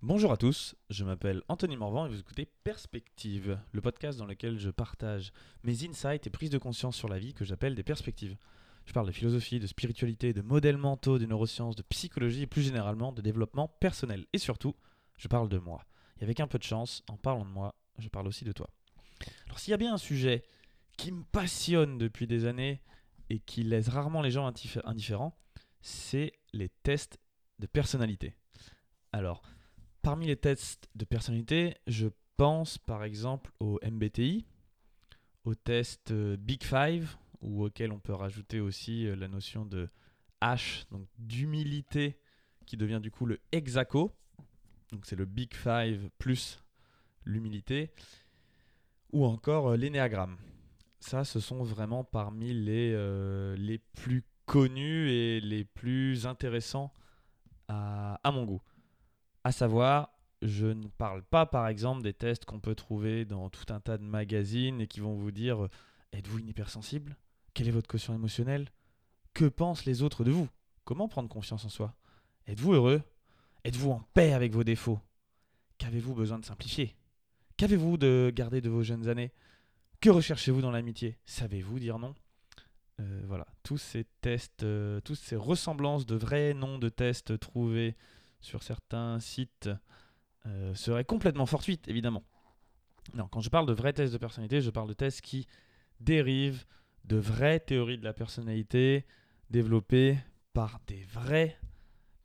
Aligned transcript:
Bonjour 0.00 0.30
à 0.30 0.36
tous, 0.36 0.76
je 0.90 1.04
m'appelle 1.04 1.42
Anthony 1.48 1.76
Morvan 1.76 2.06
et 2.06 2.08
vous 2.08 2.20
écoutez 2.20 2.46
Perspective, 2.62 3.58
le 3.72 3.80
podcast 3.80 4.16
dans 4.16 4.26
lequel 4.26 4.56
je 4.56 4.70
partage 4.70 5.32
mes 5.64 5.84
insights 5.88 6.24
et 6.24 6.30
prises 6.30 6.50
de 6.50 6.58
conscience 6.58 6.94
sur 6.94 7.08
la 7.08 7.18
vie 7.18 7.34
que 7.34 7.44
j'appelle 7.44 7.74
des 7.74 7.82
perspectives. 7.82 8.36
Je 8.86 8.92
parle 8.92 9.08
de 9.08 9.12
philosophie, 9.12 9.58
de 9.58 9.66
spiritualité, 9.66 10.32
de 10.32 10.40
modèles 10.40 10.76
mentaux, 10.76 11.18
de 11.18 11.26
neurosciences, 11.26 11.74
de 11.74 11.82
psychologie 11.82 12.42
et 12.42 12.46
plus 12.46 12.62
généralement 12.62 13.10
de 13.10 13.20
développement 13.20 13.66
personnel. 13.66 14.24
Et 14.32 14.38
surtout, 14.38 14.76
je 15.16 15.26
parle 15.26 15.48
de 15.48 15.58
moi. 15.58 15.84
Et 16.20 16.22
avec 16.22 16.38
un 16.38 16.46
peu 16.46 16.58
de 16.58 16.62
chance, 16.62 17.02
en 17.08 17.16
parlant 17.16 17.44
de 17.44 17.50
moi, 17.50 17.74
je 17.98 18.08
parle 18.08 18.28
aussi 18.28 18.44
de 18.44 18.52
toi. 18.52 18.70
Alors 19.46 19.58
s'il 19.58 19.72
y 19.72 19.74
a 19.74 19.78
bien 19.78 19.94
un 19.94 19.98
sujet 19.98 20.44
qui 20.96 21.10
me 21.10 21.24
passionne 21.24 21.98
depuis 21.98 22.28
des 22.28 22.44
années 22.44 22.82
et 23.30 23.40
qui 23.40 23.64
laisse 23.64 23.88
rarement 23.88 24.22
les 24.22 24.30
gens 24.30 24.46
indifférents, 24.84 25.36
c'est 25.80 26.34
les 26.52 26.68
tests 26.84 27.18
de 27.58 27.66
personnalité. 27.66 28.36
Alors, 29.10 29.42
parmi 30.02 30.26
les 30.26 30.36
tests 30.36 30.88
de 30.94 31.04
personnalité, 31.04 31.76
je 31.86 32.08
pense 32.36 32.78
par 32.78 33.04
exemple 33.04 33.50
au 33.60 33.78
MBTI, 33.82 34.46
au 35.44 35.54
test 35.54 36.10
euh, 36.10 36.36
Big 36.36 36.62
Five, 36.62 37.16
ou 37.40 37.64
auquel 37.64 37.92
on 37.92 37.98
peut 37.98 38.14
rajouter 38.14 38.60
aussi 38.60 39.06
euh, 39.06 39.16
la 39.16 39.28
notion 39.28 39.64
de 39.64 39.88
H, 40.42 40.86
donc 40.90 41.06
d'humilité, 41.18 42.18
qui 42.66 42.76
devient 42.76 43.00
du 43.02 43.10
coup 43.10 43.26
le 43.26 43.40
Hexaco. 43.52 44.12
Donc 44.92 45.06
c'est 45.06 45.16
le 45.16 45.24
Big 45.24 45.54
Five 45.54 46.10
plus 46.18 46.62
l'humilité. 47.24 47.90
Ou 49.12 49.24
encore 49.24 49.68
euh, 49.68 49.76
l'énéagramme. 49.76 50.36
Ça, 51.00 51.24
ce 51.24 51.40
sont 51.40 51.62
vraiment 51.62 52.04
parmi 52.04 52.52
les, 52.52 52.92
les 53.56 53.78
plus 53.78 54.24
connus 54.46 55.10
et 55.10 55.40
les 55.40 55.64
plus 55.64 56.26
intéressants 56.26 56.92
à, 57.68 58.30
mon 58.32 58.44
goût. 58.44 58.62
À 59.48 59.52
savoir, 59.52 60.10
je 60.42 60.66
ne 60.66 60.88
parle 60.88 61.22
pas 61.22 61.46
par 61.46 61.68
exemple 61.68 62.02
des 62.02 62.12
tests 62.12 62.44
qu'on 62.44 62.60
peut 62.60 62.74
trouver 62.74 63.24
dans 63.24 63.48
tout 63.48 63.72
un 63.72 63.80
tas 63.80 63.96
de 63.96 64.04
magazines 64.04 64.82
et 64.82 64.86
qui 64.86 65.00
vont 65.00 65.14
vous 65.14 65.30
dire 65.30 65.64
euh, 65.64 65.70
êtes-vous 66.12 66.40
une 66.40 66.48
hypersensible 66.48 67.16
Quelle 67.54 67.66
est 67.66 67.70
votre 67.70 67.88
quotient 67.88 68.14
émotionnel 68.14 68.68
Que 69.32 69.46
pensent 69.46 69.86
les 69.86 70.02
autres 70.02 70.22
de 70.22 70.30
vous? 70.30 70.50
Comment 70.84 71.08
prendre 71.08 71.30
confiance 71.30 71.64
en 71.64 71.70
soi? 71.70 71.94
Êtes-vous 72.46 72.74
heureux? 72.74 73.00
Êtes-vous 73.64 73.90
en 73.90 74.02
paix 74.12 74.34
avec 74.34 74.52
vos 74.52 74.64
défauts? 74.64 75.00
Qu'avez-vous 75.78 76.14
besoin 76.14 76.38
de 76.38 76.44
simplifier? 76.44 76.94
Qu'avez-vous 77.56 77.96
de 77.96 78.30
garder 78.36 78.60
de 78.60 78.68
vos 78.68 78.82
jeunes 78.82 79.08
années? 79.08 79.32
Que 80.02 80.10
recherchez-vous 80.10 80.60
dans 80.60 80.72
l'amitié? 80.72 81.16
Savez-vous 81.24 81.78
dire 81.78 81.98
non? 81.98 82.14
Euh, 83.00 83.22
voilà, 83.26 83.46
tous 83.62 83.78
ces 83.78 84.04
tests, 84.20 84.62
euh, 84.64 85.00
toutes 85.00 85.16
ces 85.16 85.36
ressemblances 85.36 86.04
de 86.04 86.16
vrais 86.16 86.52
noms 86.52 86.76
de 86.76 86.90
tests 86.90 87.40
trouvés 87.40 87.96
sur 88.40 88.62
certains 88.62 89.20
sites 89.20 89.70
euh, 90.46 90.74
seraient 90.74 91.04
complètement 91.04 91.46
fortuites, 91.46 91.88
évidemment. 91.88 92.24
Non, 93.14 93.26
quand 93.28 93.40
je 93.40 93.50
parle 93.50 93.66
de 93.66 93.72
vrais 93.72 93.92
tests 93.92 94.12
de 94.12 94.18
personnalité, 94.18 94.60
je 94.60 94.70
parle 94.70 94.88
de 94.88 94.94
tests 94.94 95.20
qui 95.20 95.46
dérivent 96.00 96.64
de 97.04 97.16
vraies 97.16 97.60
théories 97.60 97.98
de 97.98 98.04
la 98.04 98.12
personnalité 98.12 99.06
développées 99.50 100.18
par 100.52 100.80
des 100.86 101.02
vrais 101.04 101.58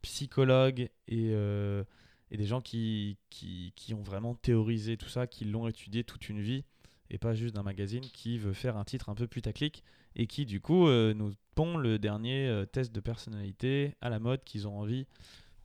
psychologues 0.02 0.90
et, 1.08 1.30
et 1.30 2.36
des 2.36 2.44
gens 2.44 2.60
qui, 2.60 3.16
qui, 3.30 3.72
qui, 3.76 3.94
ont 3.94 4.02
vraiment 4.02 4.34
théorisé 4.34 4.98
tout 4.98 5.08
ça, 5.08 5.26
qui 5.26 5.46
l'ont 5.46 5.66
étudié 5.66 6.04
toute 6.04 6.28
une 6.28 6.42
vie, 6.42 6.64
et 7.10 7.18
pas 7.18 7.34
juste 7.34 7.54
d'un 7.54 7.62
magazine 7.62 8.02
qui 8.02 8.38
veut 8.38 8.52
faire 8.52 8.76
un 8.76 8.84
titre 8.84 9.08
un 9.08 9.14
peu 9.14 9.26
putaclic 9.26 9.84
et 10.16 10.26
qui 10.26 10.46
du 10.46 10.60
coup 10.60 10.88
euh, 10.88 11.14
nous 11.14 11.32
pond 11.54 11.76
le 11.76 11.98
dernier 11.98 12.48
euh, 12.48 12.66
test 12.66 12.92
de 12.92 13.00
personnalité 13.00 13.94
à 14.00 14.10
la 14.10 14.18
mode 14.18 14.42
qu'ils 14.44 14.66
ont 14.66 14.78
envie 14.78 15.06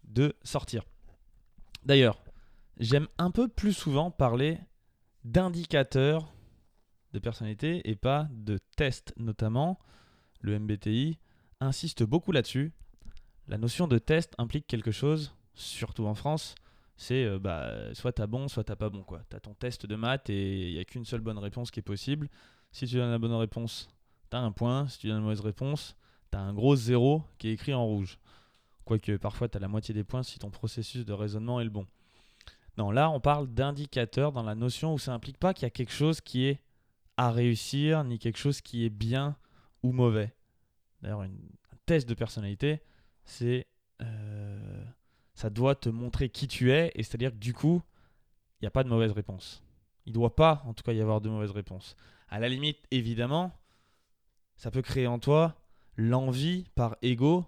de 0.09 0.35
sortir. 0.43 0.83
D'ailleurs, 1.85 2.21
j'aime 2.77 3.07
un 3.17 3.31
peu 3.31 3.47
plus 3.47 3.73
souvent 3.73 4.11
parler 4.11 4.59
d'indicateurs 5.23 6.31
de 7.13 7.19
personnalité 7.19 7.89
et 7.89 7.95
pas 7.95 8.27
de 8.31 8.59
tests 8.75 9.13
notamment. 9.17 9.79
Le 10.41 10.57
MBTI 10.59 11.17
insiste 11.59 12.03
beaucoup 12.03 12.31
là-dessus. 12.31 12.73
La 13.47 13.57
notion 13.57 13.87
de 13.87 13.97
test 13.97 14.35
implique 14.37 14.67
quelque 14.67 14.91
chose, 14.91 15.35
surtout 15.55 16.05
en 16.05 16.13
France, 16.13 16.55
c'est 16.97 17.23
euh, 17.25 17.39
bah, 17.39 17.93
soit 17.93 18.11
t'as 18.11 18.27
bon, 18.27 18.47
soit 18.47 18.63
t'as 18.63 18.75
pas 18.75 18.89
bon. 18.89 19.05
Tu 19.29 19.35
as 19.35 19.39
ton 19.39 19.53
test 19.53 19.85
de 19.85 19.95
maths 19.95 20.29
et 20.29 20.67
il 20.69 20.73
n'y 20.73 20.79
a 20.79 20.85
qu'une 20.85 21.05
seule 21.05 21.21
bonne 21.21 21.37
réponse 21.37 21.71
qui 21.71 21.79
est 21.79 21.83
possible. 21.83 22.29
Si 22.71 22.85
tu 22.85 22.95
donnes 22.95 23.09
la 23.09 23.17
bonne 23.17 23.33
réponse, 23.33 23.89
tu 24.29 24.37
as 24.37 24.41
un 24.41 24.51
point. 24.51 24.87
Si 24.87 24.99
tu 24.99 25.07
donnes 25.07 25.17
la 25.17 25.23
mauvaise 25.23 25.39
réponse, 25.39 25.95
tu 26.31 26.37
as 26.37 26.41
un 26.41 26.53
gros 26.53 26.75
zéro 26.75 27.23
qui 27.37 27.47
est 27.47 27.53
écrit 27.53 27.73
en 27.73 27.85
rouge. 27.85 28.19
Quoique 28.89 29.17
parfois 29.17 29.47
tu 29.47 29.55
as 29.55 29.59
la 29.59 29.67
moitié 29.67 29.93
des 29.93 30.03
points 30.03 30.23
si 30.23 30.39
ton 30.39 30.49
processus 30.49 31.05
de 31.05 31.13
raisonnement 31.13 31.61
est 31.61 31.63
le 31.63 31.69
bon. 31.69 31.85
Non, 32.75 32.89
là 32.89 33.11
on 33.11 33.19
parle 33.19 33.47
d'indicateur 33.47 34.31
dans 34.31 34.41
la 34.41 34.55
notion 34.55 34.95
où 34.95 34.97
ça 34.97 35.13
implique 35.13 35.37
pas 35.37 35.53
qu'il 35.53 35.61
y 35.61 35.67
a 35.67 35.69
quelque 35.69 35.93
chose 35.93 36.21
qui 36.21 36.45
est 36.45 36.59
à 37.15 37.29
réussir, 37.29 38.03
ni 38.03 38.17
quelque 38.17 38.39
chose 38.39 38.61
qui 38.61 38.85
est 38.85 38.89
bien 38.89 39.37
ou 39.83 39.91
mauvais. 39.91 40.33
D'ailleurs, 41.03 41.21
un 41.21 41.29
test 41.85 42.09
de 42.09 42.15
personnalité, 42.15 42.81
c'est. 43.25 43.67
Euh, 44.01 44.83
ça 45.35 45.51
doit 45.51 45.75
te 45.75 45.89
montrer 45.89 46.29
qui 46.29 46.47
tu 46.47 46.71
es, 46.71 46.91
et 46.95 47.03
c'est-à-dire 47.03 47.29
que 47.29 47.37
du 47.37 47.53
coup, 47.53 47.83
il 48.59 48.63
n'y 48.63 48.67
a 48.67 48.71
pas 48.71 48.83
de 48.83 48.89
mauvaise 48.89 49.11
réponse. 49.11 49.61
Il 50.07 50.13
ne 50.13 50.15
doit 50.15 50.35
pas, 50.35 50.63
en 50.65 50.73
tout 50.73 50.83
cas, 50.83 50.93
y 50.93 51.01
avoir 51.01 51.21
de 51.21 51.29
mauvaise 51.29 51.51
réponse. 51.51 51.95
À 52.27 52.39
la 52.39 52.49
limite, 52.49 52.79
évidemment, 52.89 53.51
ça 54.55 54.71
peut 54.71 54.81
créer 54.81 55.05
en 55.05 55.19
toi 55.19 55.55
l'envie 55.95 56.65
par 56.73 56.97
ego 57.03 57.45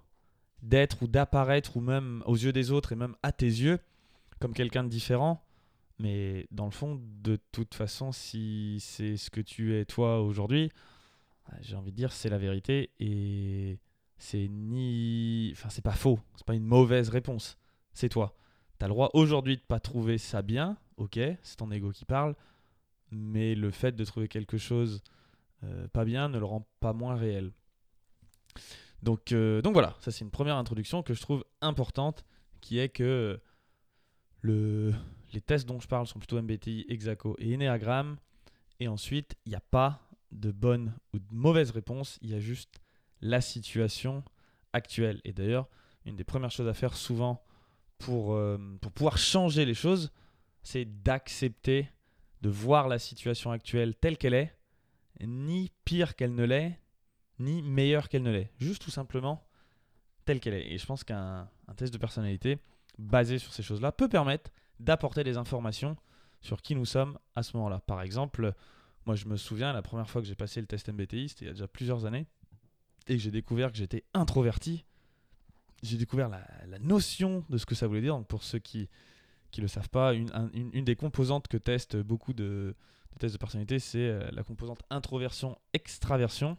d'être 0.61 1.03
ou 1.03 1.07
d'apparaître 1.07 1.77
ou 1.77 1.81
même 1.81 2.23
aux 2.25 2.35
yeux 2.35 2.53
des 2.53 2.71
autres 2.71 2.91
et 2.91 2.95
même 2.95 3.15
à 3.23 3.31
tes 3.31 3.45
yeux 3.45 3.79
comme 4.39 4.53
quelqu'un 4.53 4.83
de 4.83 4.89
différent. 4.89 5.43
Mais 5.99 6.47
dans 6.51 6.65
le 6.65 6.71
fond, 6.71 6.99
de 7.21 7.37
toute 7.51 7.75
façon, 7.75 8.11
si 8.11 8.77
c'est 8.79 9.17
ce 9.17 9.29
que 9.29 9.41
tu 9.41 9.75
es 9.75 9.85
toi 9.85 10.21
aujourd'hui, 10.21 10.71
bah, 11.47 11.57
j'ai 11.61 11.75
envie 11.75 11.91
de 11.91 11.95
dire 11.95 12.11
c'est 12.11 12.29
la 12.29 12.39
vérité 12.39 12.89
et 12.99 13.77
c'est 14.17 14.47
ni 14.49 15.51
enfin 15.53 15.69
c'est 15.69 15.83
pas 15.83 15.91
faux, 15.91 16.19
c'est 16.35 16.45
pas 16.45 16.55
une 16.55 16.65
mauvaise 16.65 17.09
réponse. 17.09 17.57
C'est 17.93 18.09
toi. 18.09 18.35
Tu 18.79 18.85
as 18.85 18.87
le 18.87 18.93
droit 18.93 19.11
aujourd'hui 19.13 19.57
de 19.57 19.61
pas 19.61 19.79
trouver 19.79 20.17
ça 20.17 20.41
bien, 20.41 20.77
OK, 20.97 21.19
c'est 21.43 21.57
ton 21.57 21.71
ego 21.71 21.91
qui 21.91 22.05
parle, 22.05 22.35
mais 23.11 23.53
le 23.53 23.69
fait 23.69 23.95
de 23.95 24.03
trouver 24.03 24.27
quelque 24.27 24.57
chose 24.57 25.03
euh, 25.63 25.87
pas 25.89 26.05
bien 26.05 26.29
ne 26.29 26.39
le 26.39 26.45
rend 26.45 26.67
pas 26.79 26.93
moins 26.93 27.15
réel. 27.15 27.51
Donc, 29.01 29.31
euh, 29.31 29.61
donc 29.61 29.73
voilà, 29.73 29.95
ça 29.99 30.11
c'est 30.11 30.23
une 30.23 30.31
première 30.31 30.57
introduction 30.57 31.03
que 31.03 31.13
je 31.13 31.21
trouve 31.21 31.43
importante, 31.61 32.23
qui 32.59 32.79
est 32.79 32.89
que 32.89 33.39
le, 34.41 34.93
les 35.33 35.41
tests 35.41 35.67
dont 35.67 35.79
je 35.79 35.87
parle 35.87 36.07
sont 36.07 36.19
plutôt 36.19 36.41
MBTI, 36.41 36.85
Exaco 36.89 37.35
et 37.39 37.55
Enneagram. 37.55 38.17
Et 38.79 38.87
ensuite, 38.87 39.35
il 39.45 39.49
n'y 39.49 39.55
a 39.55 39.61
pas 39.61 40.01
de 40.31 40.51
bonne 40.51 40.93
ou 41.13 41.19
de 41.19 41.25
mauvaise 41.31 41.71
réponse, 41.71 42.17
il 42.21 42.31
y 42.31 42.35
a 42.35 42.39
juste 42.39 42.79
la 43.21 43.41
situation 43.41 44.23
actuelle. 44.73 45.21
Et 45.23 45.33
d'ailleurs, 45.33 45.67
une 46.05 46.15
des 46.15 46.23
premières 46.23 46.51
choses 46.51 46.67
à 46.67 46.73
faire 46.73 46.95
souvent 46.95 47.43
pour, 47.97 48.33
euh, 48.33 48.57
pour 48.81 48.91
pouvoir 48.91 49.17
changer 49.17 49.65
les 49.65 49.73
choses, 49.73 50.11
c'est 50.63 50.85
d'accepter 51.03 51.89
de 52.41 52.49
voir 52.49 52.87
la 52.87 52.97
situation 52.97 53.51
actuelle 53.51 53.95
telle 53.95 54.17
qu'elle 54.17 54.33
est 54.33 54.55
ni 55.27 55.71
pire 55.85 56.15
qu'elle 56.15 56.33
ne 56.33 56.43
l'est, 56.43 56.79
ni 57.41 57.61
meilleure 57.61 58.09
qu'elle 58.09 58.23
ne 58.23 58.31
l'est. 58.31 58.51
Juste 58.59 58.81
tout 58.81 58.91
simplement 58.91 59.45
telle 60.25 60.39
qu'elle 60.39 60.53
est. 60.53 60.71
Et 60.71 60.77
je 60.77 60.85
pense 60.85 61.03
qu'un 61.03 61.49
test 61.75 61.93
de 61.93 61.97
personnalité 61.97 62.59
basé 62.97 63.39
sur 63.39 63.53
ces 63.53 63.63
choses-là 63.63 63.91
peut 63.91 64.09
permettre 64.09 64.51
d'apporter 64.79 65.23
des 65.23 65.37
informations 65.37 65.97
sur 66.41 66.61
qui 66.61 66.75
nous 66.75 66.85
sommes 66.85 67.17
à 67.35 67.43
ce 67.43 67.55
moment-là. 67.57 67.79
Par 67.79 68.01
exemple, 68.01 68.53
moi 69.05 69.15
je 69.15 69.25
me 69.25 69.37
souviens 69.37 69.73
la 69.73 69.81
première 69.81 70.09
fois 70.09 70.21
que 70.21 70.27
j'ai 70.27 70.35
passé 70.35 70.59
le 70.61 70.67
test 70.67 70.89
MBTI, 70.89 71.29
c'était 71.29 71.45
il 71.45 71.47
y 71.47 71.51
a 71.51 71.53
déjà 71.53 71.67
plusieurs 71.67 72.05
années, 72.05 72.27
et 73.07 73.15
que 73.15 73.21
j'ai 73.21 73.31
découvert 73.31 73.71
que 73.71 73.77
j'étais 73.77 74.03
introverti. 74.13 74.85
J'ai 75.83 75.97
découvert 75.97 76.29
la, 76.29 76.79
notion 76.79 77.43
de 77.49 77.57
ce 77.57 77.65
que 77.65 77.75
ça 77.75 77.87
voulait 77.87 78.01
dire. 78.01 78.15
Donc 78.15 78.27
pour 78.27 78.43
ceux 78.43 78.59
qui 78.59 78.89
ne 79.57 79.61
le 79.61 79.67
savent 79.67 79.89
pas, 79.89 80.13
une, 80.13 80.85
des 80.85 80.95
composantes 80.95 81.47
que 81.47 81.57
testent 81.57 81.97
beaucoup 81.97 82.33
de, 82.33 82.75
le 83.13 83.17
test 83.17 83.33
de 83.33 83.39
personnalité, 83.39 83.79
c'est 83.79 83.99
euh, 83.99 84.29
la 84.31 84.43
composante 84.43 84.81
introversion-extraversion. 84.89 86.57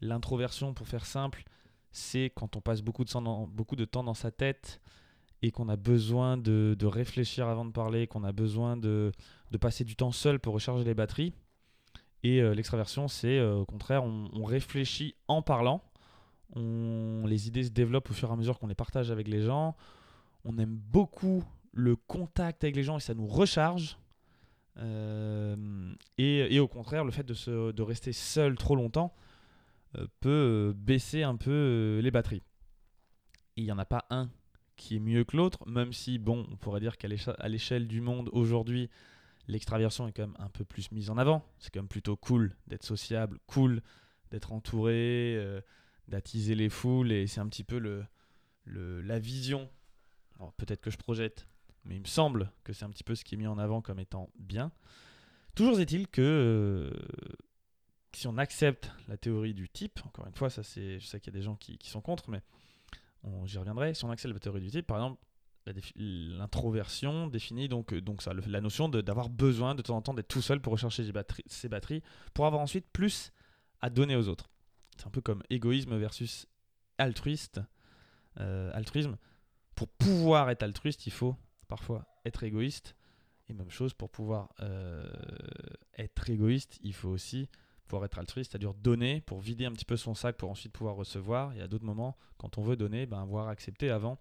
L'introversion, 0.00 0.74
pour 0.74 0.88
faire 0.88 1.06
simple, 1.06 1.44
c'est 1.90 2.30
quand 2.34 2.56
on 2.56 2.60
passe 2.60 2.82
beaucoup 2.82 3.04
de, 3.04 3.84
temps 3.84 4.04
dans, 4.04 4.14
sa 4.14 4.30
tête 4.30 4.80
et 5.42 5.50
qu'on 5.50 5.68
a 5.68 5.76
besoin 5.76 6.36
de, 6.36 6.76
réfléchir 6.82 7.48
avant 7.48 7.64
de 7.64 7.72
parler, 7.72 8.06
qu'on 8.06 8.24
a 8.24 8.32
besoin 8.32 8.76
de, 8.76 9.12
passer 9.60 9.84
du 9.84 9.96
temps 9.96 10.12
seul 10.12 10.38
pour 10.38 10.54
recharger 10.54 10.84
les 10.84 10.94
batteries. 10.94 11.32
Et 12.24 12.40
euh, 12.40 12.52
l'extraversion, 12.52 13.06
c'est 13.06 13.38
euh, 13.38 13.54
au 13.56 13.64
contraire, 13.64 14.02
on, 14.04 14.44
réfléchit 14.44 15.14
en 15.28 15.42
parlant. 15.42 15.82
Les 16.56 17.46
idées 17.46 17.64
se 17.64 17.70
développent 17.70 18.10
au 18.10 18.14
fur 18.14 18.30
et 18.30 18.32
à 18.32 18.36
mesure 18.36 18.58
qu'on 18.58 18.66
les 18.66 18.74
partage 18.74 19.10
avec 19.10 19.28
les 19.28 19.42
gens. 19.42 19.76
On 20.44 20.58
aime 20.58 20.74
beaucoup 20.74 21.44
le 21.72 21.94
contact 21.94 22.64
avec 22.64 22.74
les 22.74 22.82
gens 22.82 22.96
et 22.96 23.00
ça 23.00 23.14
nous 23.14 23.26
recharge. 23.26 23.98
Euh, 24.78 25.94
et, 26.18 26.60
au 26.60 26.68
contraire, 26.68 27.04
le 27.04 27.10
fait 27.10 27.26
de, 27.26 27.82
rester 27.82 28.12
seul 28.12 28.56
trop 28.56 28.76
longtemps 28.76 29.14
peut 30.20 30.28
euh, 30.28 30.72
baisser 30.74 31.22
un 31.22 31.36
peu 31.36 32.00
les 32.02 32.10
batteries. 32.10 32.42
Il 33.56 33.64
n'y 33.64 33.72
en 33.72 33.78
a 33.78 33.84
pas 33.84 34.06
un 34.10 34.30
qui 34.76 34.96
est 34.96 35.00
mieux 35.00 35.24
que 35.24 35.36
l'autre, 35.36 35.68
même 35.68 35.92
si, 35.92 36.18
bon, 36.18 36.46
on 36.50 36.56
pourrait 36.56 36.80
dire 36.80 36.96
qu'à 36.96 37.08
l'échelle 37.08 37.88
du 37.88 38.00
monde 38.00 38.28
aujourd'hui, 38.32 38.88
l'extraversion 39.48 40.06
est 40.06 40.12
quand 40.12 40.22
même 40.22 40.36
un 40.38 40.50
peu 40.50 40.64
plus 40.64 40.92
mise 40.92 41.10
en 41.10 41.18
avant. 41.18 41.44
C'est 41.58 41.72
quand 41.72 41.80
même 41.80 41.88
plutôt 41.88 42.16
cool 42.16 42.54
d'être 42.68 42.84
sociable, 42.84 43.38
cool 43.46 43.82
d'être 44.30 44.52
entouré, 44.52 45.34
euh, 45.36 45.60
d'attiser 46.06 46.54
les 46.54 46.68
foules, 46.68 47.10
et 47.10 47.26
c'est 47.26 47.40
un 47.40 47.48
petit 47.48 47.64
peu 47.64 47.78
le, 47.78 48.04
la 48.66 49.18
vision. 49.18 49.68
Alors 50.38 50.52
peut-être 50.52 50.80
que 50.80 50.90
je 50.90 50.98
projette, 50.98 51.48
mais 51.84 51.96
il 51.96 52.02
me 52.02 52.06
semble 52.06 52.52
que 52.62 52.72
c'est 52.72 52.84
un 52.84 52.90
petit 52.90 53.04
peu 53.04 53.14
ce 53.16 53.24
qui 53.24 53.34
est 53.34 53.38
mis 53.38 53.46
en 53.46 53.58
avant 53.58 53.82
comme 53.82 53.98
étant 53.98 54.30
bien. 54.38 54.70
Toujours 55.56 55.80
est-il 55.80 56.06
que 56.06 56.22
euh, 56.22 56.90
si 58.12 58.26
on 58.26 58.38
accepte 58.38 58.90
la 59.06 59.16
théorie 59.16 59.54
du 59.54 59.68
type, 59.68 60.00
encore 60.06 60.26
une 60.26 60.34
fois, 60.34 60.50
ça 60.50 60.62
c'est, 60.62 60.98
je 60.98 61.06
sais 61.06 61.20
qu'il 61.20 61.32
y 61.32 61.36
a 61.36 61.38
des 61.38 61.44
gens 61.44 61.56
qui, 61.56 61.78
sont 61.84 62.00
contre, 62.00 62.30
mais 62.30 62.42
j'y 63.44 63.58
reviendrai. 63.58 63.94
Si 63.94 64.04
on 64.04 64.10
accepte 64.10 64.34
la 64.34 64.40
théorie 64.40 64.60
du 64.60 64.70
type, 64.70 64.86
par 64.86 64.98
exemple, 64.98 65.20
l'introversion 65.96 67.26
définit 67.26 67.68
donc, 67.68 67.92
euh, 67.92 68.00
donc 68.00 68.22
ça, 68.22 68.32
la 68.32 68.60
notion 68.60 68.88
d'avoir 68.88 69.28
besoin 69.28 69.74
de 69.74 69.82
temps 69.82 69.96
en 69.96 70.02
temps 70.02 70.14
d'être 70.14 70.28
tout 70.28 70.42
seul 70.42 70.60
pour 70.60 70.76
batteries, 71.12 71.44
ses 71.46 71.68
batteries, 71.68 72.02
pour 72.34 72.46
avoir 72.46 72.62
ensuite 72.62 72.86
plus 72.92 73.32
à 73.80 73.90
donner 73.90 74.16
aux 74.16 74.28
autres. 74.28 74.48
C'est 74.96 75.06
un 75.06 75.10
peu 75.10 75.20
comme 75.20 75.42
égoïsme 75.50 75.96
versus 75.96 76.46
altruiste. 76.96 77.60
Euh, 78.40 78.70
altruisme. 78.72 79.16
Pour 79.74 79.88
pouvoir 79.88 80.50
être 80.50 80.62
altruiste, 80.62 81.06
il 81.06 81.12
faut 81.12 81.36
parfois 81.68 82.06
être 82.24 82.42
égoïste. 82.42 82.96
Et 83.48 83.54
même 83.54 83.70
chose, 83.70 83.94
pour 83.94 84.10
pouvoir 84.10 84.52
euh, 84.60 85.08
être 85.96 86.28
égoïste, 86.30 86.78
il 86.82 86.94
faut 86.94 87.08
aussi 87.08 87.48
pouvoir 87.88 88.04
être 88.04 88.18
altruiste, 88.18 88.52
c'est-à-dire 88.52 88.74
donner 88.74 89.20
pour 89.22 89.40
vider 89.40 89.64
un 89.64 89.72
petit 89.72 89.84
peu 89.84 89.96
son 89.96 90.14
sac 90.14 90.36
pour 90.36 90.50
ensuite 90.50 90.72
pouvoir 90.72 90.96
recevoir. 90.96 91.52
Et 91.54 91.60
à 91.60 91.68
d'autres 91.68 91.84
moments, 91.84 92.16
quand 92.36 92.58
on 92.58 92.62
veut 92.62 92.76
donner, 92.76 93.06
ben, 93.06 93.20
avoir 93.20 93.48
accepté 93.48 93.90
avant 93.90 94.18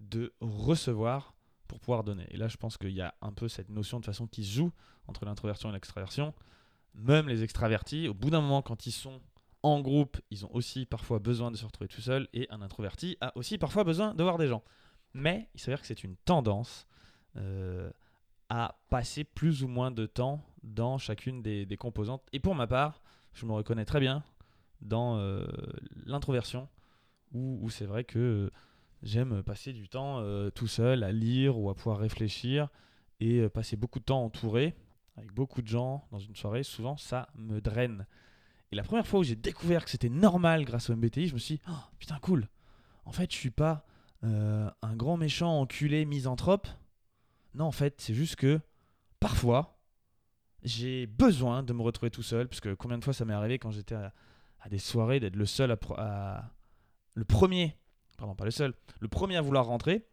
de 0.00 0.32
recevoir 0.40 1.34
pour 1.66 1.80
pouvoir 1.80 2.04
donner. 2.04 2.26
Et 2.30 2.36
là, 2.36 2.48
je 2.48 2.56
pense 2.56 2.76
qu'il 2.76 2.90
y 2.90 3.00
a 3.00 3.14
un 3.20 3.32
peu 3.32 3.48
cette 3.48 3.70
notion 3.70 4.00
de 4.00 4.04
façon 4.04 4.26
qui 4.26 4.44
joue 4.44 4.70
entre 5.06 5.24
l'introversion 5.24 5.70
et 5.70 5.72
l'extraversion. 5.72 6.34
Même 6.94 7.28
les 7.28 7.42
extravertis, 7.42 8.08
au 8.08 8.14
bout 8.14 8.30
d'un 8.30 8.40
moment, 8.40 8.62
quand 8.62 8.86
ils 8.86 8.92
sont 8.92 9.20
en 9.62 9.80
groupe, 9.80 10.20
ils 10.30 10.44
ont 10.44 10.54
aussi 10.54 10.84
parfois 10.84 11.18
besoin 11.18 11.50
de 11.50 11.56
se 11.56 11.64
retrouver 11.64 11.88
tout 11.88 12.02
seul. 12.02 12.28
Et 12.34 12.46
un 12.50 12.60
introverti 12.62 13.16
a 13.20 13.36
aussi 13.36 13.58
parfois 13.58 13.82
besoin 13.82 14.14
de 14.14 14.22
voir 14.22 14.38
des 14.38 14.46
gens. 14.46 14.62
Mais 15.14 15.48
il 15.54 15.60
s'avère 15.60 15.80
que 15.80 15.86
c'est 15.86 16.04
une 16.04 16.16
tendance 16.16 16.86
euh, 17.36 17.90
à 18.48 18.78
passer 18.90 19.24
plus 19.24 19.62
ou 19.62 19.68
moins 19.68 19.90
de 19.90 20.06
temps 20.06 20.44
dans 20.64 20.98
chacune 20.98 21.42
des, 21.42 21.76
composantes. 21.78 22.22
Et 22.32 22.40
pour 22.40 22.54
ma 22.54 22.66
part, 22.66 23.02
je 23.32 23.46
me 23.46 23.52
reconnais 23.52 23.84
très 23.84 24.00
bien 24.00 24.24
dans 24.80 25.18
euh, 25.18 25.46
l'introversion, 26.06 26.68
où, 27.32 27.68
c'est 27.70 27.86
vrai 27.86 28.04
que 28.04 28.50
j'aime 29.02 29.42
passer 29.42 29.72
du 29.72 29.88
temps 29.88 30.20
euh, 30.20 30.50
tout 30.50 30.68
seul 30.68 31.02
à 31.02 31.10
lire 31.10 31.58
ou 31.58 31.68
à 31.68 31.74
pouvoir 31.74 31.98
réfléchir 31.98 32.68
et 33.20 33.40
euh, 33.40 33.48
passer 33.48 33.76
beaucoup 33.76 33.98
de 33.98 34.04
temps 34.04 34.24
entouré 34.24 34.74
avec 35.16 35.32
beaucoup 35.32 35.62
de 35.62 35.66
gens 35.66 36.06
dans 36.12 36.18
une 36.18 36.36
soirée. 36.36 36.62
Souvent, 36.62 36.96
ça 36.96 37.28
me 37.34 37.60
draine. 37.60 38.06
Et 38.72 38.76
la 38.76 38.82
première 38.82 39.06
fois 39.06 39.20
où 39.20 39.24
j'ai 39.24 39.36
découvert 39.36 39.84
que 39.84 39.90
c'était 39.90 40.08
normal 40.08 40.64
grâce 40.64 40.90
au 40.90 40.96
MBTI, 40.96 41.28
je 41.28 41.34
me 41.34 41.38
suis 41.38 41.56
dit, 41.56 41.62
oh, 41.68 41.72
putain, 41.98 42.18
cool. 42.20 42.48
En 43.04 43.12
fait, 43.12 43.30
je 43.32 43.36
suis 43.36 43.50
pas 43.50 43.84
un 44.22 44.96
grand 44.96 45.18
méchant 45.18 45.60
enculé 45.60 46.06
misanthrope. 46.06 46.66
Non, 47.52 47.66
en 47.66 47.72
fait, 47.72 48.00
c'est 48.00 48.14
juste 48.14 48.36
que 48.36 48.58
parfois, 49.20 49.73
j'ai 50.64 51.06
besoin 51.06 51.62
de 51.62 51.72
me 51.72 51.82
retrouver 51.82 52.10
tout 52.10 52.22
seul, 52.22 52.48
parce 52.48 52.60
que 52.60 52.74
combien 52.74 52.98
de 52.98 53.04
fois 53.04 53.12
ça 53.12 53.24
m'est 53.24 53.34
arrivé 53.34 53.58
quand 53.58 53.70
j'étais 53.70 53.94
à, 53.94 54.12
des 54.70 54.78
soirées 54.78 55.20
d'être 55.20 55.36
le 55.36 55.46
seul 55.46 55.76
à, 55.96 56.50
Le 57.14 57.24
premier, 57.24 57.76
pardon, 58.16 58.34
pas 58.34 58.46
le 58.46 58.50
seul, 58.50 58.74
le 59.00 59.08
premier 59.08 59.36
à 59.36 59.42
vouloir 59.42 59.66
rentrer. 59.66 60.06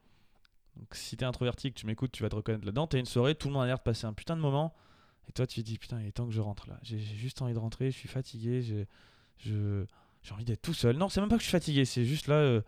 Donc 0.75 0.93
si 0.93 1.17
t'es 1.17 1.25
introverti, 1.25 1.71
que 1.71 1.79
tu 1.79 1.85
m'écoutes, 1.85 2.11
tu 2.11 2.23
vas 2.23 2.29
te 2.29 2.35
reconnaître 2.35 2.65
là-dedans. 2.65 2.87
T'as 2.87 2.99
une 2.99 3.05
soirée, 3.05 3.35
tout 3.35 3.47
le 3.47 3.53
monde 3.53 3.63
a 3.63 3.65
l'air 3.65 3.77
de 3.77 3.83
passer 3.83 4.05
un 4.05 4.13
putain 4.13 4.35
de 4.35 4.41
moment, 4.41 4.73
et 5.29 5.31
toi 5.31 5.47
tu 5.47 5.61
te 5.61 5.65
dis 5.65 5.77
putain, 5.77 6.01
il 6.01 6.07
est 6.07 6.11
temps 6.11 6.27
que 6.27 6.33
je 6.33 6.41
rentre 6.41 6.67
là. 6.69 6.77
J'ai 6.81 6.99
juste 6.99 7.41
envie 7.41 7.53
de 7.53 7.59
rentrer, 7.59 7.89
je 7.91 7.97
suis 7.97 8.09
fatigué, 8.09 8.61
j'ai 8.61 9.87
envie 10.31 10.45
d'être 10.45 10.61
tout 10.61 10.73
seul. 10.73 10.97
Non, 10.97 11.07
c'est 11.07 11.21
même 11.21 11.29
pas 11.29 11.37
que 11.37 11.43
je 11.43 11.47
suis 11.47 11.57
fatigué, 11.57 11.85
c'est 11.85 12.05
juste 12.05 12.27
là, 12.27 12.35
euh, 12.35 12.61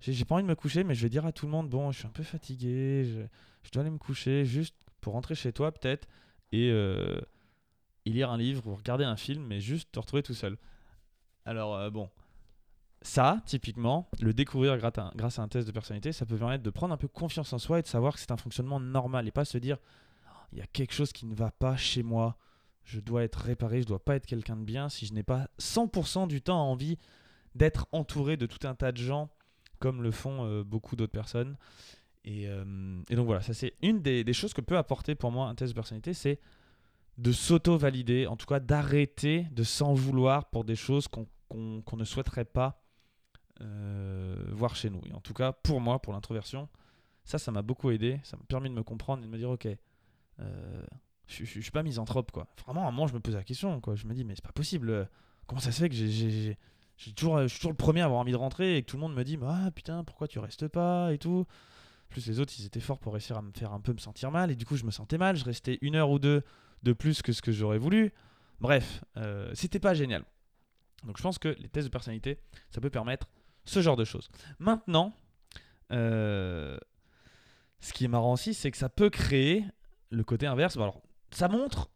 j'ai 0.00 0.24
pas 0.24 0.36
envie 0.36 0.44
de 0.44 0.48
me 0.48 0.54
coucher, 0.54 0.84
mais 0.84 0.94
je 0.94 1.02
vais 1.02 1.10
dire 1.10 1.26
à 1.26 1.32
tout 1.32 1.46
le 1.46 1.52
monde, 1.52 1.68
bon, 1.68 1.90
je 1.90 1.98
suis 1.98 2.06
un 2.06 2.12
peu 2.12 2.22
fatigué, 2.22 3.04
je, 3.04 3.20
je 3.66 3.70
dois 3.72 3.82
aller 3.82 3.90
me 3.90 3.98
coucher, 3.98 4.44
juste 4.44 4.76
pour 5.00 5.14
rentrer 5.14 5.34
chez 5.34 5.52
toi 5.52 5.72
peut-être 5.72 6.06
et, 6.54 6.70
euh, 6.70 7.20
lire 8.06 8.30
un 8.30 8.38
livre 8.38 8.66
ou 8.66 8.74
regarder 8.74 9.04
un 9.04 9.16
film, 9.16 9.44
mais 9.46 9.60
juste 9.60 9.90
te 9.92 9.98
retrouver 9.98 10.22
tout 10.22 10.34
seul. 10.34 10.58
Alors 11.44 11.74
euh, 11.74 11.90
bon, 11.90 12.10
ça, 13.02 13.42
typiquement, 13.46 14.08
le 14.20 14.32
découvrir 14.32 14.78
grâce 14.78 15.38
à, 15.38 15.42
un 15.42 15.48
test 15.48 15.66
de 15.66 15.72
personnalité, 15.72 16.12
ça 16.12 16.26
peut 16.26 16.36
permettre 16.36 16.62
de 16.62 16.70
prendre 16.70 16.94
un 16.94 16.98
peu 16.98 17.08
confiance 17.08 17.52
en 17.52 17.58
soi 17.58 17.78
et 17.78 17.82
de 17.82 17.86
savoir 17.86 18.14
que 18.14 18.20
c'est 18.20 18.30
un 18.30 18.36
fonctionnement 18.36 18.80
normal 18.80 19.26
et 19.26 19.30
pas 19.30 19.44
se 19.44 19.58
dire 19.58 19.78
il 20.52 20.58
y 20.58 20.62
a 20.62 20.66
quelque 20.66 20.92
chose 20.92 21.12
qui 21.12 21.26
ne 21.26 21.34
va 21.34 21.50
pas 21.50 21.76
chez 21.76 22.02
moi, 22.02 22.36
je 22.84 23.00
dois 23.00 23.24
être 23.24 23.40
réparé, 23.40 23.82
je 23.82 23.86
dois 23.86 24.02
pas 24.02 24.14
être 24.14 24.26
quelqu'un 24.26 24.56
de 24.56 24.64
bien 24.64 24.88
si 24.88 25.06
je 25.06 25.12
n'ai 25.12 25.22
pas 25.22 25.48
100% 25.58 26.28
du 26.28 26.42
temps 26.42 26.70
envie 26.70 26.98
d'être 27.54 27.88
entouré 27.92 28.36
de 28.36 28.46
tout 28.46 28.66
un 28.66 28.74
tas 28.74 28.92
de 28.92 28.98
gens 28.98 29.30
comme 29.80 30.02
le 30.02 30.10
font 30.10 30.44
euh, 30.46 30.62
beaucoup 30.62 30.96
d'autres 30.96 31.12
personnes. 31.12 31.56
Euh, 32.26 33.02
et, 33.08 33.16
donc 33.16 33.26
voilà, 33.26 33.42
ça 33.42 33.52
c'est 33.52 33.74
une 33.82 34.00
des, 34.00 34.32
choses 34.32 34.54
que 34.54 34.60
peut 34.60 34.78
apporter 34.78 35.14
pour 35.14 35.30
moi 35.30 35.48
un 35.48 35.54
test 35.54 35.72
de 35.72 35.74
personnalité, 35.74 36.14
c'est 36.14 36.40
de 37.18 37.32
s'auto-valider, 37.32 38.26
en 38.26 38.36
tout 38.36 38.46
cas 38.46 38.60
d'arrêter 38.60 39.46
de 39.52 39.62
s'en 39.62 39.94
vouloir 39.94 40.46
pour 40.46 40.64
des 40.64 40.76
choses 40.76 41.06
qu'on 41.08 41.26
ne 41.96 42.04
souhaiterait 42.04 42.44
pas 42.44 42.82
euh, 43.60 44.36
voir 44.50 44.74
chez 44.74 44.90
nous. 44.90 45.00
Et 45.06 45.12
en 45.12 45.20
tout 45.20 45.34
cas, 45.34 45.52
pour 45.52 45.80
moi, 45.80 46.00
pour 46.00 46.12
l'introversion, 46.12 46.68
ça, 47.24 47.38
ça 47.38 47.52
m'a 47.52 47.62
beaucoup 47.62 47.90
aidé. 47.90 48.20
Ça 48.24 48.36
m'a 48.36 48.42
permis 48.48 48.68
de 48.68 48.74
me 48.74 48.82
comprendre 48.82 49.22
et 49.22 49.26
de 49.26 49.30
me 49.30 49.38
dire, 49.38 49.50
ok, 49.50 49.68
euh, 50.40 50.82
je, 51.28 51.44
je, 51.44 51.60
suis 51.60 51.70
pas 51.70 51.84
misanthrope, 51.84 52.32
quoi. 52.32 52.48
Vraiment, 52.64 52.84
à 52.84 52.88
un 52.88 52.90
moment, 52.90 53.06
je 53.06 53.14
me 53.14 53.20
pose 53.20 53.34
la 53.34 53.44
question, 53.44 53.80
quoi. 53.80 53.94
Je 53.94 54.06
me 54.06 54.14
dis, 54.14 54.24
mais 54.24 54.34
c'est 54.34 54.44
pas 54.44 54.52
possible. 54.52 55.08
Comment 55.46 55.60
ça 55.60 55.70
se 55.70 55.80
fait 55.82 55.88
que 55.88 55.94
j'ai 55.94 56.56
toujours, 57.14 57.42
je 57.42 57.46
suis 57.46 57.58
toujours 57.58 57.72
le 57.72 57.76
premier 57.76 58.00
à 58.00 58.06
avoir 58.06 58.20
envie 58.20 58.32
de 58.32 58.36
rentrer 58.36 58.76
et 58.76 58.82
que 58.82 58.90
tout 58.90 58.96
le 58.96 59.02
monde 59.02 59.14
me 59.14 59.22
dit, 59.22 59.38
ah 59.46 59.70
putain, 59.72 60.02
pourquoi 60.02 60.26
tu 60.26 60.40
restes 60.40 60.66
pas 60.66 61.12
et 61.12 61.18
tout? 61.18 61.46
Plus 62.14 62.26
les 62.28 62.38
autres, 62.38 62.54
ils 62.58 62.64
étaient 62.64 62.80
forts 62.80 63.00
pour 63.00 63.12
réussir 63.12 63.36
à 63.36 63.42
me 63.42 63.50
faire 63.50 63.72
un 63.72 63.80
peu 63.80 63.92
me 63.92 63.98
sentir 63.98 64.30
mal. 64.30 64.50
Et 64.50 64.54
du 64.54 64.64
coup, 64.64 64.76
je 64.76 64.84
me 64.84 64.92
sentais 64.92 65.18
mal. 65.18 65.36
Je 65.36 65.44
restais 65.44 65.78
une 65.82 65.96
heure 65.96 66.10
ou 66.10 66.20
deux 66.20 66.42
de 66.84 66.92
plus 66.92 67.22
que 67.22 67.32
ce 67.32 67.42
que 67.42 67.50
j'aurais 67.50 67.78
voulu. 67.78 68.12
Bref, 68.60 69.02
euh, 69.16 69.50
c'était 69.54 69.80
pas 69.80 69.94
génial. 69.94 70.24
Donc 71.04 71.18
je 71.18 71.22
pense 71.22 71.38
que 71.38 71.48
les 71.48 71.68
tests 71.68 71.88
de 71.88 71.90
personnalité, 71.90 72.38
ça 72.70 72.80
peut 72.80 72.88
permettre 72.88 73.26
ce 73.64 73.82
genre 73.82 73.96
de 73.96 74.04
choses. 74.04 74.28
Maintenant, 74.60 75.12
euh, 75.90 76.78
ce 77.80 77.92
qui 77.92 78.04
est 78.04 78.08
marrant 78.08 78.32
aussi, 78.32 78.54
c'est 78.54 78.70
que 78.70 78.78
ça 78.78 78.88
peut 78.88 79.10
créer 79.10 79.64
le 80.10 80.22
côté 80.22 80.46
inverse. 80.46 80.76
alors, 80.76 81.02
ça 81.32 81.48
montre, 81.48 81.90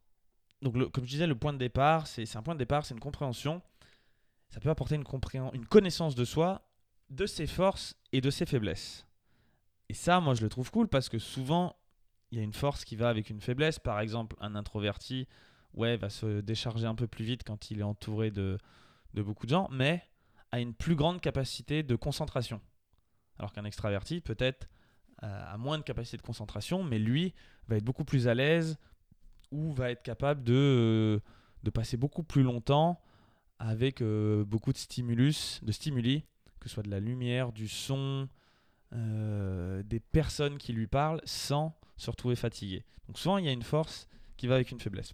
donc 0.63 0.75
comme 0.91 1.05
je 1.05 1.11
disais, 1.11 1.29
le 1.29 1.37
point 1.37 1.53
de 1.53 1.59
départ, 1.59 2.09
c'est 2.09 2.37
un 2.37 2.43
point 2.43 2.55
de 2.55 2.59
départ, 2.59 2.85
c'est 2.85 2.95
une 2.95 3.01
compréhension. 3.01 3.63
Ça 4.51 4.61
peut 4.61 4.71
apporter 4.71 4.97
une, 4.97 5.05
une 5.55 5.67
connaissance 5.67 6.17
de 6.17 6.25
soi, 6.25 6.69
de 7.09 7.27
ses 7.27 7.47
forces 7.47 7.95
et 8.13 8.21
de 8.21 8.31
ses 8.31 8.47
faiblesses. 8.47 9.08
Et 9.89 9.95
ça, 9.95 10.21
moi, 10.21 10.35
je 10.35 10.43
le 10.43 10.49
trouve 10.49 10.71
cool 10.71 10.89
parce 10.89 11.09
que 11.09 11.19
souvent, 11.19 11.77
il 12.31 12.39
y 12.39 12.41
a 12.41 12.45
une 12.45 12.53
force 12.53 12.85
qui 12.85 12.97
va 12.97 13.09
avec 13.09 13.31
une 13.31 13.41
faiblesse. 13.41 13.79
Par 13.79 14.01
exemple, 14.01 14.37
un 14.41 14.55
introverti, 14.55 15.27
ouais, 15.75 15.97
va 15.97 16.11
se 16.11 16.41
décharger 16.41 16.87
un 16.87 16.95
peu 16.95 17.07
plus 17.07 17.25
vite 17.25 17.43
quand 17.45 17.71
il 17.71 17.81
est 17.81 17.85
entouré 17.85 18.31
de, 18.31 18.59
beaucoup 19.15 19.47
de 19.47 19.51
gens, 19.51 19.69
mais 19.71 20.03
a 20.53 20.61
une 20.61 20.75
plus 20.75 20.95
grande 20.95 21.21
capacité 21.21 21.83
de 21.83 21.97
concentration. 21.97 22.61
Alors 23.39 23.53
qu'un 23.53 23.65
extraverti, 23.65 24.21
peut-être, 24.21 24.69
euh, 25.23 25.55
a 25.55 25.59
moins 25.59 25.79
de 25.79 25.83
capacité 25.83 26.17
de 26.17 26.23
concentration, 26.23 26.83
mais 26.83 26.99
lui 26.99 27.35
va 27.67 27.77
être 27.77 27.85
beaucoup 27.85 28.05
plus 28.05 28.29
à 28.29 28.35
l'aise 28.35 28.79
ou 29.51 29.73
va 29.73 29.91
être 29.91 30.03
capable 30.03 30.43
de, 30.43 30.53
euh, 30.55 31.71
passer 31.73 31.97
beaucoup 31.97 32.23
plus 32.23 32.43
longtemps 32.43 33.01
avec 33.59 34.01
euh, 34.01 34.45
beaucoup 34.45 34.73
de 34.73 34.79
stimulus, 34.79 35.61
de 35.63 35.73
stimuli, 35.73 36.25
que 36.61 36.69
ce 36.69 36.75
soit 36.75 36.83
de 36.83 36.91
la 36.91 37.01
lumière, 37.01 37.53
du 37.53 37.69
son, 37.69 38.29
euh, 38.95 39.83
des 39.83 40.01
personnes 40.01 40.57
qui 40.59 40.73
lui 40.73 40.87
parlent 40.87 41.21
sans 41.25 41.79
se 41.97 42.11
retrouver 42.11 42.37
fatigué. 42.37 42.85
Donc 43.07 43.19
souvent, 43.19 43.39
il 43.39 43.45
y 43.45 43.49
a 43.49 43.53
une 43.53 43.63
force 43.63 44.09
qui 44.37 44.47
va 44.47 44.55
avec 44.55 44.71
une 44.71 44.81
faiblesse. 44.81 45.13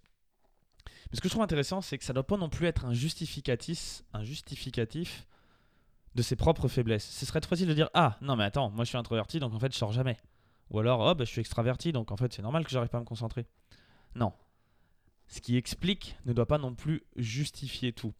Mais 1.11 1.17
ce 1.17 1.21
que 1.21 1.29
je 1.29 1.33
trouve 1.33 1.43
intéressant, 1.43 1.81
c'est 1.81 1.99
que 1.99 2.05
ça 2.05 2.13
ne 2.13 2.15
doit 2.15 2.27
pas 2.27 2.37
non 2.37 2.49
plus 2.49 2.67
être 2.67 2.85
un 2.85 2.93
justificatif, 2.93 4.03
un 4.13 4.23
justificatif 4.23 5.27
de 6.15 6.23
ses 6.23 6.37
propres 6.37 6.69
faiblesses. 6.69 7.05
Ce 7.05 7.27
serait 7.27 7.41
trop 7.41 7.51
facile 7.51 7.69
de 7.69 7.75
dire 7.75 7.91
Ah, 7.95 8.17
non, 8.21 8.37
mais 8.37 8.45
attends, 8.45 8.71
moi 8.71 8.85
je 8.85 8.91
suis 8.91 8.99
introverti, 8.99 9.41
donc 9.41 9.53
en 9.55 9.59
fait 9.59 9.73
je 9.73 9.79
sors 9.79 9.93
jamais. 9.93 10.17
Ou 10.71 10.79
alors, 10.79 11.01
oh, 11.01 11.15
bah, 11.15 11.25
je 11.25 11.31
suis 11.31 11.41
extraverti, 11.41 11.93
donc 11.93 12.13
en 12.13 12.17
fait 12.17 12.33
c'est 12.33 12.43
normal 12.43 12.65
que 12.65 12.71
j'arrive 12.71 12.91
pas 12.91 12.99
à 12.99 13.01
me 13.01 13.07
concentrer. 13.07 13.47
Non. 14.15 14.33
Ce 15.27 15.41
qui 15.41 15.57
explique 15.57 16.17
ne 16.27 16.33
doit 16.33 16.47
pas 16.47 16.59
non 16.59 16.75
plus 16.75 17.03
justifier 17.17 17.93
tout. 17.93 18.15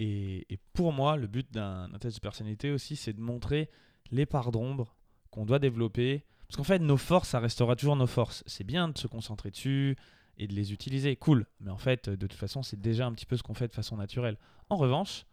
Et, 0.00 0.52
et 0.52 0.58
pour 0.72 0.92
moi, 0.92 1.16
le 1.16 1.28
but 1.28 1.50
d'un 1.52 1.88
test 2.00 2.16
de 2.16 2.20
personnalité 2.20 2.72
aussi, 2.72 2.96
c'est 2.96 3.12
de 3.12 3.20
montrer 3.20 3.70
les 4.10 4.26
parts 4.26 4.52
d'ombre 4.52 4.96
qu'on 5.30 5.44
doit 5.44 5.58
développer. 5.58 6.24
Parce 6.48 6.56
qu'en 6.56 6.64
fait, 6.64 6.78
nos 6.78 6.96
forces, 6.96 7.30
ça 7.30 7.40
restera 7.40 7.76
toujours 7.76 7.96
nos 7.96 8.06
forces. 8.06 8.42
C'est 8.46 8.64
bien 8.64 8.88
de 8.88 8.98
se 8.98 9.06
concentrer 9.06 9.50
dessus 9.50 9.96
et 10.36 10.46
de 10.46 10.54
les 10.54 10.72
utiliser, 10.72 11.16
cool. 11.16 11.46
Mais 11.60 11.70
en 11.70 11.78
fait, 11.78 12.08
de 12.08 12.26
toute 12.26 12.38
façon, 12.38 12.62
c'est 12.62 12.80
déjà 12.80 13.06
un 13.06 13.12
petit 13.12 13.26
peu 13.26 13.36
ce 13.36 13.42
qu'on 13.42 13.54
fait 13.54 13.68
de 13.68 13.74
façon 13.74 13.96
naturelle. 13.96 14.36
En 14.68 14.76
revanche, 14.76 15.24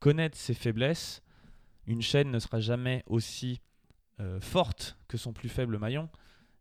connaître 0.00 0.36
ses 0.36 0.54
faiblesses, 0.54 1.22
une 1.86 2.02
chaîne 2.02 2.30
ne 2.30 2.38
sera 2.38 2.60
jamais 2.60 3.04
aussi 3.06 3.60
euh, 4.20 4.40
fortes 4.40 4.96
que 5.08 5.16
son 5.16 5.32
plus 5.32 5.48
faible 5.48 5.78
maillon. 5.78 6.08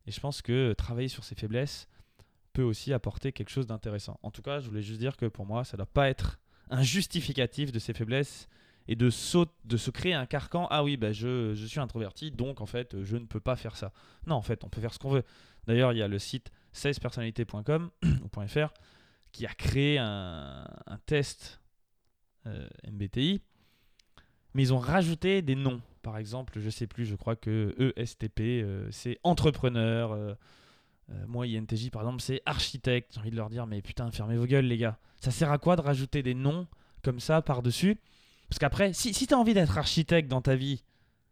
Et 0.05 0.11
je 0.11 0.19
pense 0.19 0.41
que 0.41 0.73
travailler 0.73 1.07
sur 1.07 1.23
ses 1.23 1.35
faiblesses 1.35 1.87
peut 2.53 2.63
aussi 2.63 2.93
apporter 2.93 3.31
quelque 3.31 3.49
chose 3.49 3.67
d'intéressant. 3.67 4.19
En 4.23 4.31
tout 4.31 4.41
cas, 4.41 4.59
je 4.59 4.67
voulais 4.67 4.81
juste 4.81 4.99
dire 4.99 5.17
que 5.17 5.25
pour 5.25 5.45
moi, 5.45 5.63
ça 5.63 5.75
ne 5.75 5.79
doit 5.79 5.85
pas 5.91 6.09
être 6.09 6.39
un 6.69 6.83
justificatif 6.83 7.71
de 7.71 7.79
ses 7.79 7.93
faiblesses 7.93 8.47
et 8.87 8.95
de, 8.95 9.09
se 9.09 9.89
créer 9.89 10.13
un 10.13 10.25
carcan. 10.25 10.67
Ah 10.69 10.83
oui, 10.83 10.97
bah 10.97 11.11
je, 11.11 11.53
je, 11.55 11.65
suis 11.65 11.79
introverti, 11.79 12.31
donc 12.31 12.61
en 12.61 12.65
fait, 12.65 13.01
je 13.03 13.17
ne 13.17 13.25
peux 13.25 13.39
pas 13.39 13.55
faire 13.55 13.75
ça. 13.75 13.91
Non, 14.27 14.35
en 14.35 14.41
fait, 14.41 14.63
on 14.63 14.69
peut 14.69 14.81
faire 14.81 14.93
ce 14.93 14.99
qu'on 14.99 15.09
veut. 15.09 15.23
D'ailleurs, 15.65 15.93
il 15.93 15.97
y 15.97 16.01
a 16.01 16.07
le 16.07 16.19
site 16.19 16.51
16personnalités.com 16.73 17.89
ou 18.03 18.47
.fr 18.47 18.69
qui 19.31 19.45
a 19.45 19.53
créé 19.53 19.97
un, 19.97 20.65
test 21.05 21.61
euh, 22.47 22.67
MBTI, 22.89 23.41
mais 24.53 24.63
ils 24.63 24.73
ont 24.73 24.79
rajouté 24.79 25.41
des 25.41 25.55
noms. 25.55 25.81
Par 26.03 26.17
exemple, 26.17 26.59
je 26.59 26.69
sais 26.69 26.87
plus, 26.87 27.05
je 27.05 27.15
crois 27.15 27.35
que 27.35 27.93
ESTP, 27.97 28.39
euh, 28.39 28.87
c'est 28.91 29.19
entrepreneur. 29.23 30.13
Euh, 30.13 30.35
moi, 31.27 31.45
INTJ, 31.45 31.89
par 31.89 32.03
exemple, 32.03 32.21
c'est 32.21 32.41
architecte. 32.45 33.13
J'ai 33.13 33.19
envie 33.19 33.31
de 33.31 33.35
leur 33.35 33.49
dire, 33.49 33.67
mais 33.67 33.81
putain, 33.81 34.09
fermez 34.09 34.37
vos 34.37 34.45
gueules, 34.45 34.65
les 34.65 34.77
gars. 34.77 34.97
Ça 35.19 35.31
sert 35.31 35.51
à 35.51 35.57
quoi 35.57 35.75
de 35.75 35.81
rajouter 35.81 36.23
des 36.23 36.33
noms 36.33 36.65
comme 37.03 37.19
ça 37.19 37.41
par-dessus? 37.41 37.99
Parce 38.55 38.71
qu'après, 38.71 38.93
si, 38.93 39.13
si 39.13 39.27
tu 39.27 39.33
as 39.33 39.37
envie 39.37 39.53
d'être 39.53 39.77
architecte 39.77 40.29
dans 40.29 40.39
ta 40.39 40.55
vie, 40.55 40.81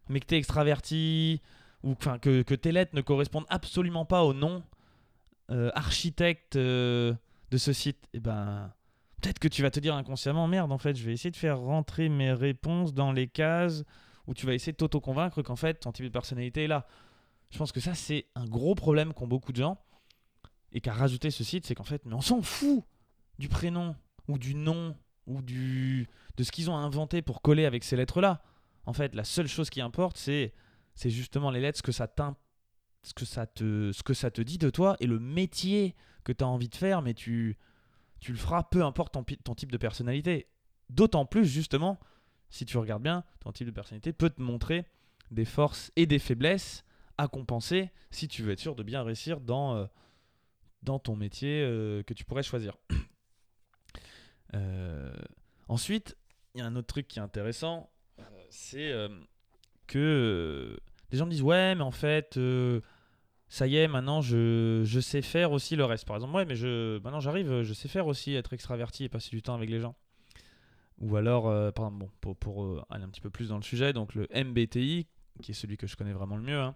mais 0.09 0.19
que 0.19 0.25
tu 0.25 0.35
es 0.35 0.37
extraverti, 0.37 1.41
ou 1.81 1.95
que, 1.95 2.53
tes 2.53 2.73
lettres 2.73 2.93
ne 2.97 2.99
correspondent 2.99 3.45
absolument 3.47 4.03
pas 4.03 4.25
au 4.25 4.33
nom 4.33 4.61
architecte 5.47 6.57
de 6.57 7.15
ce 7.53 7.71
site, 7.71 8.09
et 8.13 8.17
eh 8.17 8.19
ben 8.19 8.73
peut-être 9.21 9.39
que 9.39 9.47
tu 9.47 9.61
vas 9.61 9.71
te 9.71 9.79
dire 9.79 9.95
inconsciemment 9.95 10.49
merde 10.49 10.73
en 10.73 10.77
fait, 10.77 10.97
je 10.97 11.05
vais 11.05 11.13
essayer 11.13 11.31
de 11.31 11.37
faire 11.37 11.59
rentrer 11.59 12.09
mes 12.09 12.33
réponses 12.33 12.93
dans 12.93 13.13
les 13.13 13.27
cases 13.27 13.85
où 14.27 14.33
tu 14.33 14.45
vas 14.45 14.53
essayer 14.53 14.73
de 14.73 14.77
t'auto-convaincre 14.77 15.41
qu'en 15.43 15.55
fait 15.55 15.75
ton 15.75 15.93
type 15.93 16.05
de 16.05 16.11
personnalité 16.11 16.65
est 16.65 16.67
là. 16.67 16.85
Je 17.51 17.57
pense 17.57 17.71
que 17.71 17.79
ça 17.79 17.93
c'est 17.93 18.25
un 18.35 18.45
gros 18.45 18.75
problème 18.75 19.13
qu'ont 19.13 19.27
beaucoup 19.27 19.53
de 19.53 19.57
gens 19.57 19.77
et 20.73 20.81
qu'à 20.81 20.91
rajouter 20.91 21.31
ce 21.31 21.45
site, 21.45 21.65
c'est 21.65 21.75
qu'en 21.75 21.83
fait, 21.85 22.03
mais 22.05 22.15
on 22.15 22.21
s'en 22.21 22.41
fout 22.41 22.83
du 23.39 23.47
prénom 23.47 23.95
ou 24.27 24.37
du 24.37 24.55
nom 24.55 24.97
ou 25.27 25.41
du 25.41 26.07
de 26.37 26.43
ce 26.43 26.51
qu'ils 26.51 26.69
ont 26.69 26.77
inventé 26.77 27.21
pour 27.21 27.41
coller 27.41 27.65
avec 27.65 27.83
ces 27.83 27.95
lettres-là. 27.95 28.41
En 28.85 28.93
fait, 28.93 29.15
la 29.15 29.23
seule 29.23 29.47
chose 29.47 29.69
qui 29.69 29.81
importe, 29.81 30.17
c'est 30.17 30.53
c'est 30.95 31.09
justement 31.09 31.51
les 31.51 31.59
lettres, 31.59 31.77
ce 31.77 31.83
que 31.83 31.91
ça 31.91 32.07
te 32.07 33.91
que 34.03 34.13
ça 34.13 34.31
te 34.31 34.41
dit 34.41 34.57
de 34.57 34.69
toi 34.69 34.95
et 34.99 35.07
le 35.07 35.19
métier 35.19 35.95
que 36.23 36.31
tu 36.31 36.43
as 36.43 36.47
envie 36.47 36.69
de 36.69 36.75
faire, 36.75 37.01
mais 37.01 37.13
tu, 37.13 37.57
tu 38.19 38.31
le 38.31 38.37
feras 38.37 38.63
peu 38.63 38.83
importe 38.83 39.13
ton, 39.13 39.23
ton 39.23 39.55
type 39.55 39.71
de 39.71 39.77
personnalité. 39.77 40.47
D'autant 40.89 41.25
plus, 41.25 41.45
justement, 41.45 41.99
si 42.49 42.65
tu 42.65 42.77
regardes 42.77 43.03
bien, 43.03 43.23
ton 43.39 43.51
type 43.51 43.67
de 43.67 43.71
personnalité 43.71 44.13
peut 44.13 44.29
te 44.29 44.41
montrer 44.41 44.85
des 45.31 45.45
forces 45.45 45.91
et 45.95 46.05
des 46.05 46.19
faiblesses 46.19 46.83
à 47.17 47.27
compenser 47.27 47.91
si 48.11 48.27
tu 48.27 48.43
veux 48.43 48.51
être 48.51 48.59
sûr 48.59 48.75
de 48.75 48.83
bien 48.83 49.03
réussir 49.03 49.39
dans, 49.39 49.75
euh, 49.75 49.85
dans 50.81 50.99
ton 50.99 51.15
métier 51.15 51.61
euh, 51.61 52.03
que 52.03 52.13
tu 52.13 52.25
pourrais 52.25 52.43
choisir. 52.43 52.77
Euh, 54.55 55.13
ensuite, 55.67 56.17
il 56.55 56.59
y 56.59 56.61
a 56.61 56.65
un 56.65 56.75
autre 56.75 56.87
truc 56.87 57.07
qui 57.07 57.19
est 57.19 57.21
intéressant, 57.21 57.89
c'est 58.49 58.93
que 59.87 60.77
des 61.09 61.17
gens 61.17 61.25
me 61.25 61.31
disent 61.31 61.41
ouais 61.41 61.73
mais 61.73 61.81
en 61.81 61.91
fait 61.91 62.37
ça 63.47 63.67
y 63.67 63.77
est, 63.77 63.87
maintenant 63.87 64.21
je, 64.21 64.81
je, 64.83 64.99
sais 64.99 65.21
faire 65.21 65.51
aussi 65.51 65.75
le 65.75 65.85
reste. 65.85 66.05
Par 66.05 66.15
exemple, 66.15 66.35
ouais, 66.35 66.45
mais 66.45 66.55
je, 66.55 66.99
maintenant 66.99 67.19
j'arrive, 67.19 67.61
je 67.61 67.73
sais 67.73 67.87
faire 67.87 68.07
aussi 68.07 68.33
être 68.33 68.53
extraverti 68.53 69.03
et 69.03 69.09
passer 69.09 69.29
du 69.29 69.41
temps 69.41 69.53
avec 69.53 69.69
les 69.69 69.79
gens. 69.79 69.95
Ou 70.99 71.15
alors, 71.17 71.47
euh, 71.47 71.71
pardon, 71.71 72.09
bon, 72.21 72.33
pour, 72.35 72.63
euh, 72.63 72.81
aller 72.89 73.03
un 73.03 73.09
petit 73.09 73.21
peu 73.21 73.29
plus 73.29 73.49
dans 73.49 73.57
le 73.57 73.63
sujet, 73.63 73.93
donc 73.93 74.15
le 74.15 74.27
MBTI, 74.33 75.07
qui 75.41 75.51
est 75.51 75.53
celui 75.53 75.77
que 75.77 75.85
je 75.87 75.95
connais 75.95 76.13
vraiment 76.13 76.37
le 76.37 76.43
mieux. 76.43 76.59
Hein. 76.59 76.75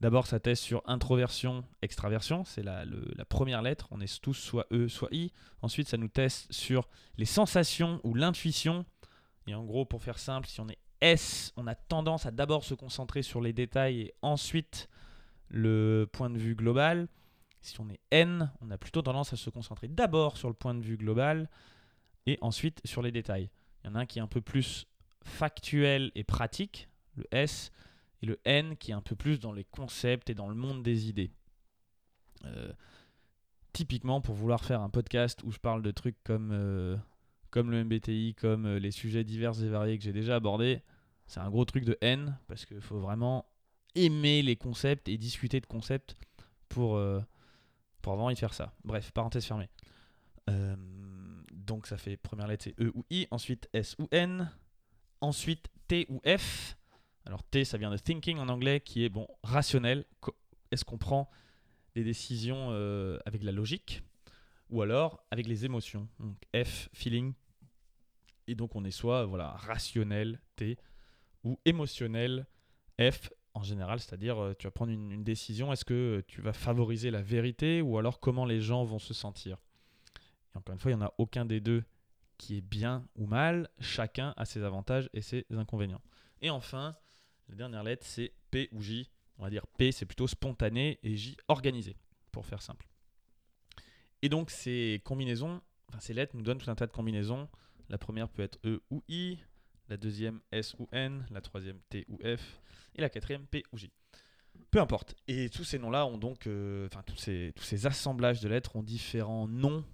D'abord, 0.00 0.28
ça 0.28 0.38
teste 0.38 0.62
sur 0.62 0.82
introversion, 0.86 1.64
extraversion, 1.82 2.44
c'est 2.44 2.62
la, 2.62 2.84
première 3.28 3.62
lettre. 3.62 3.88
On 3.90 4.00
est 4.00 4.20
tous 4.20 4.34
soit 4.34 4.66
E, 4.72 4.86
soit 4.86 5.08
I. 5.10 5.32
Ensuite, 5.60 5.88
ça 5.88 5.96
nous 5.96 6.08
teste 6.08 6.52
sur 6.52 6.88
les 7.16 7.24
sensations 7.24 8.00
ou 8.04 8.14
l'intuition. 8.14 8.84
Et 9.48 9.54
en 9.54 9.64
gros, 9.64 9.84
pour 9.84 10.02
faire 10.02 10.18
simple, 10.18 10.46
si 10.46 10.60
on 10.60 10.68
est 10.68 10.78
S, 11.00 11.52
on 11.56 11.66
a 11.66 11.74
tendance 11.74 12.26
à 12.26 12.30
d'abord 12.30 12.64
se 12.64 12.74
concentrer 12.74 13.22
sur 13.22 13.40
les 13.40 13.52
détails 13.52 14.00
et 14.00 14.14
ensuite 14.22 14.88
le 15.48 16.08
point 16.12 16.30
de 16.30 16.38
vue 16.38 16.54
global. 16.54 17.08
Si 17.60 17.80
on 17.80 17.88
est 17.88 18.00
N, 18.12 18.52
on 18.60 18.70
a 18.70 18.78
plutôt 18.78 19.02
tendance 19.02 19.32
à 19.32 19.36
se 19.36 19.50
concentrer 19.50 19.88
d'abord 19.88 20.36
sur 20.36 20.48
le 20.48 20.54
point 20.54 20.74
de 20.74 20.82
vue 20.82 20.96
global 20.96 21.50
et 22.26 22.38
ensuite 22.40 22.80
sur 22.84 23.02
les 23.02 23.10
détails. 23.10 23.50
Il 23.82 23.88
y 23.88 23.90
en 23.90 23.96
a 23.96 24.00
un 24.00 24.06
qui 24.06 24.20
est 24.20 24.22
un 24.22 24.28
peu 24.28 24.40
plus 24.40 24.86
factuel 25.24 26.12
et 26.14 26.24
pratique, 26.24 26.88
le 27.16 27.24
S, 27.32 27.72
et 28.22 28.26
le 28.26 28.38
N 28.44 28.76
qui 28.76 28.90
est 28.90 28.94
un 28.94 29.00
peu 29.00 29.16
plus 29.16 29.38
dans 29.38 29.52
les 29.52 29.64
concepts 29.64 30.30
et 30.30 30.34
dans 30.34 30.48
le 30.48 30.54
monde 30.54 30.82
des 30.82 31.08
idées. 31.08 31.30
Euh, 32.44 32.72
typiquement, 33.72 34.20
pour 34.20 34.34
vouloir 34.34 34.64
faire 34.64 34.80
un 34.80 34.90
podcast 34.90 35.42
où 35.44 35.52
je 35.52 35.58
parle 35.58 35.82
de 35.82 35.90
trucs 35.90 36.22
comme, 36.24 36.50
euh, 36.52 36.96
comme 37.50 37.70
le 37.70 37.84
MBTI, 37.84 38.34
comme 38.34 38.66
euh, 38.66 38.78
les 38.78 38.90
sujets 38.90 39.24
divers 39.24 39.62
et 39.62 39.68
variés 39.68 39.98
que 39.98 40.04
j'ai 40.04 40.12
déjà 40.12 40.36
abordés, 40.36 40.82
c'est 41.26 41.40
un 41.40 41.50
gros 41.50 41.64
truc 41.64 41.84
de 41.84 41.96
N 42.00 42.38
parce 42.46 42.64
qu'il 42.64 42.80
faut 42.80 42.98
vraiment 42.98 43.46
aimer 43.94 44.42
les 44.42 44.56
concepts 44.56 45.08
et 45.08 45.18
discuter 45.18 45.60
de 45.60 45.66
concepts 45.66 46.16
pour, 46.68 47.00
pour 48.02 48.12
vraiment 48.14 48.30
y 48.30 48.36
faire 48.36 48.54
ça. 48.54 48.72
Bref, 48.84 49.10
parenthèse 49.12 49.44
fermée. 49.44 49.68
Donc 51.68 51.86
ça 51.86 51.98
fait 51.98 52.16
première 52.16 52.46
lettre 52.46 52.64
c'est 52.64 52.80
E 52.80 52.90
ou 52.94 53.04
I, 53.10 53.26
ensuite 53.30 53.68
S 53.74 53.94
ou 53.98 54.08
N, 54.10 54.50
ensuite 55.20 55.68
T 55.86 56.06
ou 56.08 56.18
F. 56.24 56.77
Alors 57.28 57.44
T 57.44 57.66
ça 57.66 57.76
vient 57.76 57.90
de 57.90 57.98
thinking 57.98 58.38
en 58.38 58.48
anglais 58.48 58.80
qui 58.80 59.04
est 59.04 59.10
bon 59.10 59.28
rationnel. 59.42 60.06
Est-ce 60.70 60.84
qu'on 60.84 60.96
prend 60.96 61.30
des 61.94 62.02
décisions 62.02 62.68
euh, 62.70 63.18
avec 63.26 63.42
la 63.42 63.52
logique 63.52 64.02
ou 64.70 64.80
alors 64.80 65.22
avec 65.30 65.46
les 65.46 65.66
émotions? 65.66 66.08
Donc 66.20 66.36
F 66.56 66.88
feeling. 66.94 67.34
Et 68.46 68.54
donc 68.54 68.74
on 68.76 68.84
est 68.84 68.90
soit 68.90 69.26
voilà 69.26 69.50
rationnel 69.50 70.40
T 70.56 70.78
ou 71.44 71.60
émotionnel 71.66 72.46
F 72.98 73.30
en 73.52 73.62
général, 73.62 74.00
c'est-à-dire 74.00 74.42
euh, 74.42 74.54
tu 74.58 74.66
vas 74.66 74.70
prendre 74.70 74.92
une, 74.92 75.22
décision, 75.22 75.70
est-ce 75.72 75.84
que 75.84 76.24
tu 76.28 76.40
vas 76.40 76.54
favoriser 76.54 77.10
la 77.10 77.20
vérité 77.20 77.82
ou 77.82 77.98
alors 77.98 78.20
comment 78.20 78.46
les 78.46 78.60
gens 78.60 78.84
vont 78.84 78.98
se 78.98 79.12
sentir? 79.12 79.58
Et 80.54 80.58
encore 80.58 80.72
une 80.72 80.78
fois, 80.78 80.90
il 80.90 80.96
n'y 80.96 81.02
en 81.02 81.06
a 81.06 81.14
aucun 81.18 81.44
des 81.44 81.60
deux 81.60 81.84
qui 82.38 82.56
est 82.56 82.62
bien 82.62 83.04
ou 83.16 83.26
mal, 83.26 83.68
chacun 83.80 84.32
a 84.36 84.44
ses 84.44 84.62
avantages 84.62 85.10
et 85.12 85.20
ses 85.20 85.44
inconvénients. 85.50 86.00
Et 86.40 86.50
enfin, 86.50 86.96
la 87.48 87.54
dernière 87.54 87.82
lettre, 87.82 88.06
c'est 88.06 88.32
P 88.50 88.68
ou 88.72 88.82
J. 88.82 89.10
On 89.38 89.42
va 89.42 89.50
dire 89.50 89.66
P, 89.66 89.92
c'est 89.92 90.06
plutôt 90.06 90.26
spontané 90.26 90.98
et 91.02 91.16
J, 91.16 91.36
organisé, 91.48 91.96
pour 92.32 92.46
faire 92.46 92.62
simple. 92.62 92.86
Et 94.22 94.28
donc 94.28 94.50
ces 94.50 95.00
combinaisons, 95.04 95.60
enfin 95.88 96.00
ces 96.00 96.12
lettres 96.12 96.36
nous 96.36 96.42
donnent 96.42 96.58
tout 96.58 96.70
un 96.70 96.74
tas 96.74 96.86
de 96.86 96.92
combinaisons. 96.92 97.48
La 97.88 97.98
première 97.98 98.28
peut 98.28 98.42
être 98.42 98.58
E 98.64 98.82
ou 98.90 99.02
I, 99.08 99.38
la 99.88 99.96
deuxième 99.96 100.40
S 100.50 100.74
ou 100.78 100.88
N, 100.92 101.26
la 101.30 101.40
troisième 101.40 101.78
T 101.88 102.04
ou 102.08 102.18
F, 102.18 102.60
et 102.96 103.00
la 103.00 103.08
quatrième 103.08 103.46
P 103.46 103.62
ou 103.72 103.78
J. 103.78 103.90
Peu 104.70 104.80
importe. 104.80 105.14
Et 105.28 105.48
tous 105.48 105.64
ces 105.64 105.78
noms-là 105.78 106.04
ont 106.04 106.18
donc, 106.18 106.46
euh, 106.46 106.88
enfin 106.92 107.02
tous, 107.02 107.16
ces, 107.16 107.86
assemblages 107.86 108.40
de 108.40 108.48
lettres 108.48 108.76
ont 108.76 108.82
différents 108.82 109.48
noms 109.48 109.84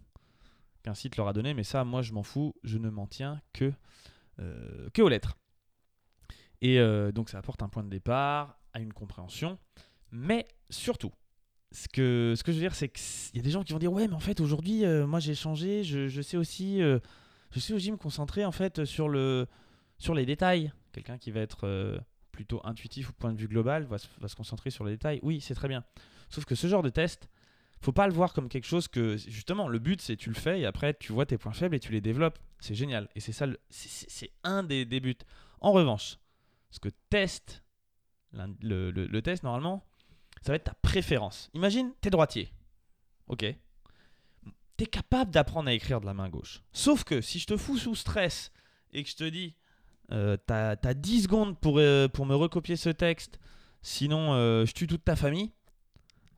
qu'un 0.83 0.95
site 0.95 1.17
leur 1.17 1.29
a 1.29 1.33
donné, 1.33 1.55
mais 1.55 1.65
ça, 1.65 1.85
moi, 1.85 2.03
je 2.03 2.13
m'en 2.13 2.23
fous, 2.23 2.55
je 2.65 2.79
ne 2.79 2.91
m'en 2.91 3.07
tiens 3.07 3.41
que, 3.53 3.73
euh, 4.41 4.89
que 4.91 5.03
aux 5.03 5.09
lettres. 5.09 5.37
Et 6.65 6.81
euh, 6.81 7.13
donc 7.13 7.29
ça 7.31 7.39
apporte 7.39 7.63
un 7.63 7.69
point 7.69 7.85
de 7.85 7.91
départ, 7.91 8.59
à 8.73 8.81
une 8.81 8.93
compréhension, 8.93 9.59
mais 10.11 10.49
surtout, 10.71 11.13
ce 11.71 11.87
que, 11.87 12.35
je 12.37 12.53
veux 12.53 12.59
dire, 12.59 12.75
c'est 12.75 12.89
qu'il 12.89 13.37
y 13.37 13.39
a 13.39 13.43
des 13.43 13.51
gens 13.51 13.63
qui 13.63 13.73
vont 13.73 13.79
dire 13.79 13.93
ouais, 13.93 14.09
mais 14.09 14.15
en 14.15 14.21
fait 14.21 14.41
aujourd'hui, 14.41 14.85
moi 15.07 15.21
j'ai 15.21 15.37
changé, 15.37 15.85
je, 15.85 16.09
je 16.09 16.23
sais 16.23 16.37
aussi, 16.37 16.81
je 16.81 17.61
sais 17.61 17.73
aussi 17.73 17.93
me 17.93 17.97
concentrer 17.97 18.45
en 18.45 18.53
fait 18.53 18.85
sur 18.85 19.09
le, 19.09 19.47
sur 19.99 20.15
les 20.15 20.27
détails. 20.27 20.73
Quelqu'un 20.93 21.19
qui 21.19 21.31
va 21.31 21.41
être 21.41 21.67
euh, 21.67 21.99
plutôt 22.33 22.61
intuitif 22.65 23.11
au 23.11 23.13
point 23.13 23.33
de 23.33 23.39
vue 23.39 23.49
global 23.49 23.85
va, 23.85 23.99
se 23.99 24.35
concentrer 24.37 24.71
sur 24.71 24.85
les 24.85 24.93
détails. 24.93 25.21
Oui, 25.23 25.41
c'est 25.41 25.55
très 25.55 25.69
bien. 25.69 25.85
Sauf 26.29 26.45
que 26.45 26.55
ce 26.55 26.67
genre 26.67 26.83
de 26.83 26.91
test, 26.91 27.29
faut 27.81 27.93
pas 27.93 28.07
le 28.07 28.13
voir 28.13 28.33
comme 28.33 28.49
quelque 28.49 28.67
chose 28.67 28.89
que 28.89 29.17
justement 29.17 29.69
le 29.69 29.79
but 29.79 30.01
c'est 30.01 30.17
tu 30.17 30.31
le 30.31 30.35
fais 30.35 30.61
et 30.61 30.67
après 30.67 30.95
tu 30.95 31.13
vois 31.13 31.27
tes 31.27 31.37
points 31.37 31.53
faibles 31.53 31.75
et 31.77 31.81
tu 31.81 31.93
les 31.93 32.01
développes. 32.01 32.39
C'est 32.61 32.75
génial 32.75 33.09
et 33.15 33.21
c'est 33.21 33.33
ça, 33.33 33.47
c'est 33.71 34.31
un 34.43 34.63
des, 34.63 34.85
buts. 34.85 35.17
En 35.61 35.73
revanche, 35.73 36.19
ce 36.75 36.81
que 36.81 36.89
teste 37.09 37.63
le, 38.33 39.21
test 39.21 39.45
normalement, 39.45 39.87
ça 40.43 40.51
va 40.51 40.57
être 40.57 40.65
ta 40.65 40.75
préférence. 40.75 41.49
Imagine, 41.55 41.93
tu 42.03 42.09
es 42.09 42.11
droitier. 42.11 42.53
Ok. 43.29 43.45
Tu 44.77 44.85
es 44.85 44.87
capable 44.87 45.31
d'apprendre 45.31 45.69
à 45.69 45.73
écrire 45.73 46.01
de 46.01 46.07
la 46.07 46.15
main 46.15 46.29
gauche. 46.29 46.65
Sauf 46.73 47.05
que 47.05 47.21
si 47.21 47.39
je 47.39 47.47
te 47.47 47.57
fous 47.57 47.79
sous 47.79 47.95
stress 47.95 48.51
et 48.93 49.05
que 49.05 49.09
je 49.09 49.15
te 49.15 49.23
dis 49.23 49.55
euh, 50.11 50.37
t'as 50.49 50.77
as 50.83 50.95
10 50.95 51.23
secondes 51.23 51.61
pour, 51.61 51.79
euh, 51.79 52.09
pour 52.09 52.27
me 52.27 52.35
recopier 52.35 52.75
ce 52.75 52.91
texte, 52.91 53.39
sinon 53.81 54.35
euh, 54.35 54.67
je 54.67 54.73
tue 54.73 54.89
toute 54.89 55.05
ta 55.05 55.15
famille. 55.15 55.53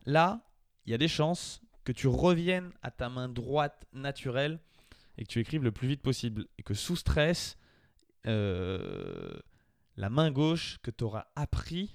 Là, 0.04 0.42
il 0.84 0.90
y 0.90 0.94
a 0.94 0.98
des 0.98 1.08
chances 1.08 1.62
que 1.84 1.92
tu 1.92 2.08
reviennes 2.08 2.72
à 2.82 2.90
ta 2.90 3.08
main 3.08 3.30
droite 3.30 3.86
naturelle 3.94 4.60
et 5.16 5.24
que 5.24 5.28
tu 5.28 5.40
écrives 5.40 5.64
le 5.64 5.72
plus 5.72 5.88
vite 5.88 6.02
possible. 6.02 6.46
Et 6.58 6.62
que 6.62 6.74
sous 6.74 6.96
stress, 6.96 7.56
la 9.96 10.10
main 10.10 10.30
gauche 10.30 10.78
que 10.82 10.90
tu 10.90 11.04
auras 11.04 11.26
appris 11.36 11.90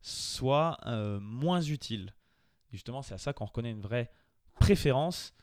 soit 0.00 0.78
euh, 0.86 1.20
moins 1.20 1.60
utile. 1.60 2.14
justement, 2.70 3.02
c'est 3.02 3.14
à 3.14 3.18
ça 3.18 3.32
qu'on 3.32 3.46
reconnaît 3.46 3.70
une 3.70 3.80
vraie 3.80 4.10
préférence. 4.54 5.34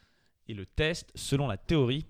Et 0.48 0.54
le 0.54 0.66
test, 0.66 1.12
selon 1.16 1.48
la 1.48 1.58
théorie, 1.58 2.06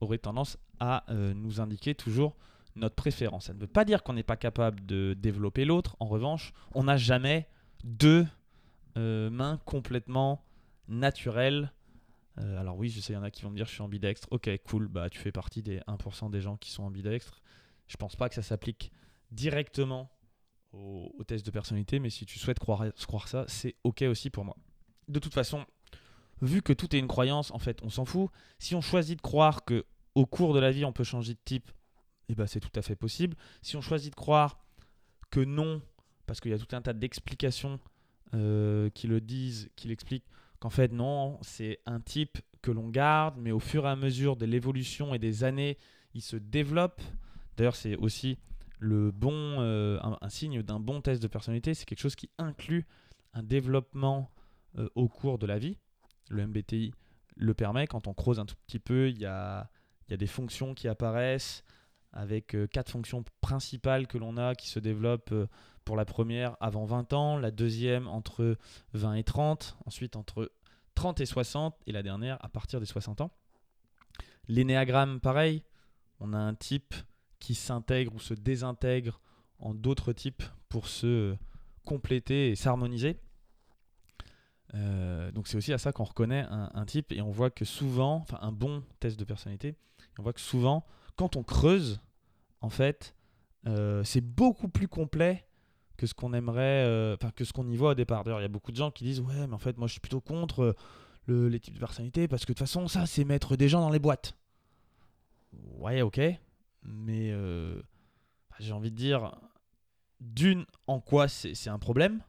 aurait 0.00 0.18
tendance 0.18 0.58
à 0.80 1.04
euh, 1.10 1.34
nous 1.34 1.60
indiquer 1.60 1.94
toujours 1.94 2.36
notre 2.74 2.96
préférence. 2.96 3.46
Ça 3.46 3.54
ne 3.54 3.58
veut 3.58 3.66
pas 3.66 3.84
dire 3.84 4.02
qu'on 4.02 4.12
n'est 4.12 4.22
pas 4.22 4.36
capable 4.36 4.84
de 4.84 5.14
développer 5.14 5.64
l'autre. 5.64 5.96
En 6.00 6.06
revanche, 6.06 6.52
on 6.74 6.84
n'a 6.84 6.96
jamais 6.96 7.48
deux 7.84 8.26
euh, 8.96 9.30
mains 9.30 9.60
complètement 9.64 10.44
naturelles. 10.88 11.72
alors 12.36 12.76
oui, 12.76 12.88
je 12.88 13.00
sais, 13.00 13.12
il 13.12 13.16
y 13.16 13.18
en 13.18 13.22
a 13.22 13.30
qui 13.30 13.42
vont 13.42 13.50
me 13.50 13.56
dire 13.56 13.66
je 13.66 13.72
suis 13.72 13.82
ambidextre. 13.82 14.28
Ok, 14.30 14.50
cool, 14.64 14.88
bah 14.88 15.08
tu 15.08 15.18
fais 15.18 15.32
partie 15.32 15.62
des 15.62 15.78
1% 15.80 16.30
des 16.30 16.40
gens 16.40 16.56
qui 16.56 16.70
sont 16.70 16.82
ambidextres. 16.82 17.40
Je 17.86 17.96
pense 17.96 18.16
pas 18.16 18.28
que 18.28 18.34
ça 18.34 18.42
s'applique 18.42 18.92
directement 19.30 20.10
au, 20.72 21.24
test 21.26 21.44
de 21.46 21.50
personnalité, 21.50 21.98
mais 21.98 22.10
si 22.10 22.26
tu 22.26 22.38
souhaites 22.38 22.58
croire, 22.58 22.84
croire 23.06 23.28
ça, 23.28 23.44
c'est 23.48 23.76
ok 23.84 24.02
aussi 24.02 24.30
pour 24.30 24.44
moi. 24.44 24.56
De 25.08 25.18
toute 25.18 25.34
façon, 25.34 25.64
vu 26.42 26.62
que 26.62 26.72
tout 26.72 26.94
est 26.94 26.98
une 26.98 27.06
croyance, 27.06 27.50
en 27.52 27.58
fait, 27.58 27.80
on 27.82 27.88
s'en 27.88 28.04
fout. 28.04 28.30
Si 28.58 28.74
on 28.74 28.80
choisit 28.80 29.16
de 29.16 29.22
croire 29.22 29.64
que 29.64 29.86
au 30.14 30.26
cours 30.26 30.54
de 30.54 30.60
la 30.60 30.70
vie, 30.70 30.84
on 30.84 30.92
peut 30.92 31.04
changer 31.04 31.34
de 31.34 31.38
type, 31.44 31.70
eh 32.28 32.34
ben, 32.34 32.46
c'est 32.46 32.60
tout 32.60 32.72
à 32.74 32.82
fait 32.82 32.96
possible. 32.96 33.36
Si 33.62 33.76
on 33.76 33.80
choisit 33.80 34.10
de 34.10 34.16
croire 34.16 34.58
que 35.30 35.40
non, 35.40 35.82
parce 36.26 36.40
qu'il 36.40 36.50
y 36.50 36.54
a 36.54 36.58
tout 36.58 36.74
un 36.74 36.82
tas 36.82 36.92
d'explications 36.92 37.78
euh, 38.34 38.90
qui 38.90 39.06
le 39.06 39.20
disent, 39.20 39.70
qui 39.76 39.88
l'expliquent, 39.88 40.26
qu'en 40.58 40.70
fait, 40.70 40.92
non, 40.92 41.38
c'est 41.42 41.80
un 41.86 42.00
type 42.00 42.38
que 42.62 42.70
l'on 42.70 42.88
garde, 42.88 43.36
mais 43.38 43.52
au 43.52 43.60
fur 43.60 43.86
et 43.86 43.90
à 43.90 43.96
mesure 43.96 44.36
de 44.36 44.46
l'évolution 44.46 45.14
et 45.14 45.18
des 45.18 45.44
années, 45.44 45.78
il 46.14 46.22
se 46.22 46.36
développe. 46.36 47.00
D'ailleurs, 47.56 47.76
c'est 47.76 47.96
aussi 47.96 48.38
le 48.78 49.10
bon, 49.10 49.32
euh, 49.32 49.98
un, 50.02 50.28
signe 50.28 50.62
d'un 50.62 50.80
bon 50.80 51.00
test 51.00 51.22
de 51.22 51.28
personnalité, 51.28 51.74
c'est 51.74 51.84
quelque 51.84 52.00
chose 52.00 52.16
qui 52.16 52.30
inclut 52.38 52.86
un 53.32 53.42
développement 53.42 54.30
euh, 54.78 54.88
au 54.94 55.08
cours 55.08 55.38
de 55.38 55.46
la 55.46 55.58
vie. 55.58 55.78
Le 56.28 56.46
MBTI 56.46 56.92
le 57.36 57.54
permet. 57.54 57.86
Quand 57.86 58.06
on 58.06 58.14
creuse 58.14 58.38
un 58.38 58.46
tout 58.46 58.56
petit 58.66 58.78
peu, 58.78 59.08
il 59.08 59.18
y 59.18 59.26
a, 59.26 59.70
y 60.08 60.14
a 60.14 60.16
des 60.16 60.26
fonctions 60.26 60.74
qui 60.74 60.88
apparaissent 60.88 61.64
avec 62.12 62.54
euh, 62.54 62.66
quatre 62.66 62.90
fonctions 62.90 63.24
principales 63.40 64.06
que 64.06 64.18
l'on 64.18 64.36
a 64.36 64.54
qui 64.54 64.68
se 64.68 64.78
développent 64.78 65.34
pour 65.84 65.96
la 65.96 66.04
première 66.04 66.56
avant 66.60 66.84
20 66.84 67.12
ans, 67.12 67.38
la 67.38 67.50
deuxième 67.50 68.08
entre 68.08 68.56
20 68.92 69.14
et 69.14 69.24
30, 69.24 69.78
ensuite 69.86 70.16
entre 70.16 70.50
30 70.94 71.20
et 71.20 71.26
60 71.26 71.76
et 71.86 71.92
la 71.92 72.02
dernière 72.02 72.44
à 72.44 72.48
partir 72.48 72.80
des 72.80 72.86
60 72.86 73.20
ans. 73.20 73.30
L'énéagramme, 74.48 75.20
pareil, 75.20 75.62
on 76.20 76.32
a 76.32 76.38
un 76.38 76.54
type 76.54 76.94
qui 77.38 77.54
s'intègrent 77.54 78.14
ou 78.14 78.18
se 78.18 78.34
désintègrent 78.34 79.20
en 79.58 79.74
d'autres 79.74 80.12
types 80.12 80.42
pour 80.68 80.88
se 80.88 81.36
compléter 81.84 82.50
et 82.50 82.56
s'harmoniser. 82.56 83.18
Euh, 84.74 85.30
donc 85.32 85.46
c'est 85.46 85.56
aussi 85.56 85.72
à 85.72 85.78
ça 85.78 85.92
qu'on 85.92 86.04
reconnaît 86.04 86.44
un, 86.48 86.84
type 86.84 87.12
et 87.12 87.22
on 87.22 87.30
voit 87.30 87.50
que 87.50 87.64
souvent, 87.64 88.16
enfin 88.16 88.38
un 88.42 88.52
bon 88.52 88.82
test 89.00 89.18
de 89.18 89.24
personnalité, 89.24 89.76
on 90.18 90.22
voit 90.22 90.32
que 90.32 90.40
souvent, 90.40 90.84
quand 91.14 91.36
on 91.36 91.42
creuse, 91.42 92.00
en 92.60 92.68
fait, 92.68 93.14
euh, 93.66 94.02
c'est 94.04 94.20
beaucoup 94.20 94.68
plus 94.68 94.88
complet 94.88 95.46
que 95.96 96.06
ce 96.06 96.14
qu'on 96.14 96.34
aimerait, 96.34 96.84
euh, 96.84 97.14
enfin 97.14 97.30
que 97.30 97.44
ce 97.44 97.52
qu'on 97.52 97.68
y 97.68 97.76
voit 97.76 97.92
au 97.92 97.94
départ. 97.94 98.24
D'ailleurs, 98.24 98.40
il 98.40 98.44
y 98.44 98.46
a 98.46 98.48
beaucoup 98.48 98.72
de 98.72 98.76
gens 98.76 98.90
qui 98.90 99.04
disent 99.04 99.20
ouais, 99.20 99.46
mais 99.46 99.54
en 99.54 99.58
fait, 99.58 99.78
moi, 99.78 99.86
je 99.86 99.92
suis 99.92 100.00
plutôt 100.00 100.20
contre 100.20 100.74
les 101.28 101.58
types 101.58 101.74
de 101.74 101.80
personnalité 101.80 102.28
parce 102.28 102.44
que 102.44 102.52
de 102.52 102.58
toute 102.58 102.66
façon, 102.66 102.86
ça, 102.86 103.06
c'est 103.06 103.24
mettre 103.24 103.56
des 103.56 103.68
gens 103.68 103.80
dans 103.80 103.90
les 103.90 103.98
boîtes. 103.98 104.36
Ouais, 105.78 106.02
ok, 106.02 106.20
mais 106.86 107.30
euh, 107.32 107.80
j'ai 108.58 108.72
envie 108.72 108.90
de 108.90 108.96
dire, 108.96 109.34
d'une, 110.20 110.64
en 110.86 111.00
quoi 111.00 111.28
c'est 111.28 111.68
un 111.68 111.78
problème? 111.78 112.22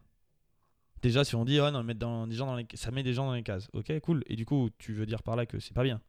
Déjà, 1.02 1.24
si 1.24 1.36
on 1.36 1.46
dit, 1.46 1.60
oh 1.60 1.70
non, 1.70 1.84
dans, 1.96 2.28
des 2.28 2.36
gens 2.36 2.48
dans 2.48 2.56
les, 2.56 2.66
ça 2.74 2.92
met 2.92 3.04
des 3.04 3.14
gens 3.14 3.28
dans 3.28 3.34
les 3.34 3.44
cases, 3.44 3.70
ok, 3.74 4.00
cool. 4.02 4.24
Et 4.28 4.36
du 4.36 4.46
coup, 4.46 4.70
tu 4.78 4.94
veux 4.94 5.06
dire 5.06 5.22
par 5.22 5.36
là 5.36 5.46
que 5.46 5.60
c'est 5.60 5.74
pas 5.74 5.84
bien? 5.84 6.02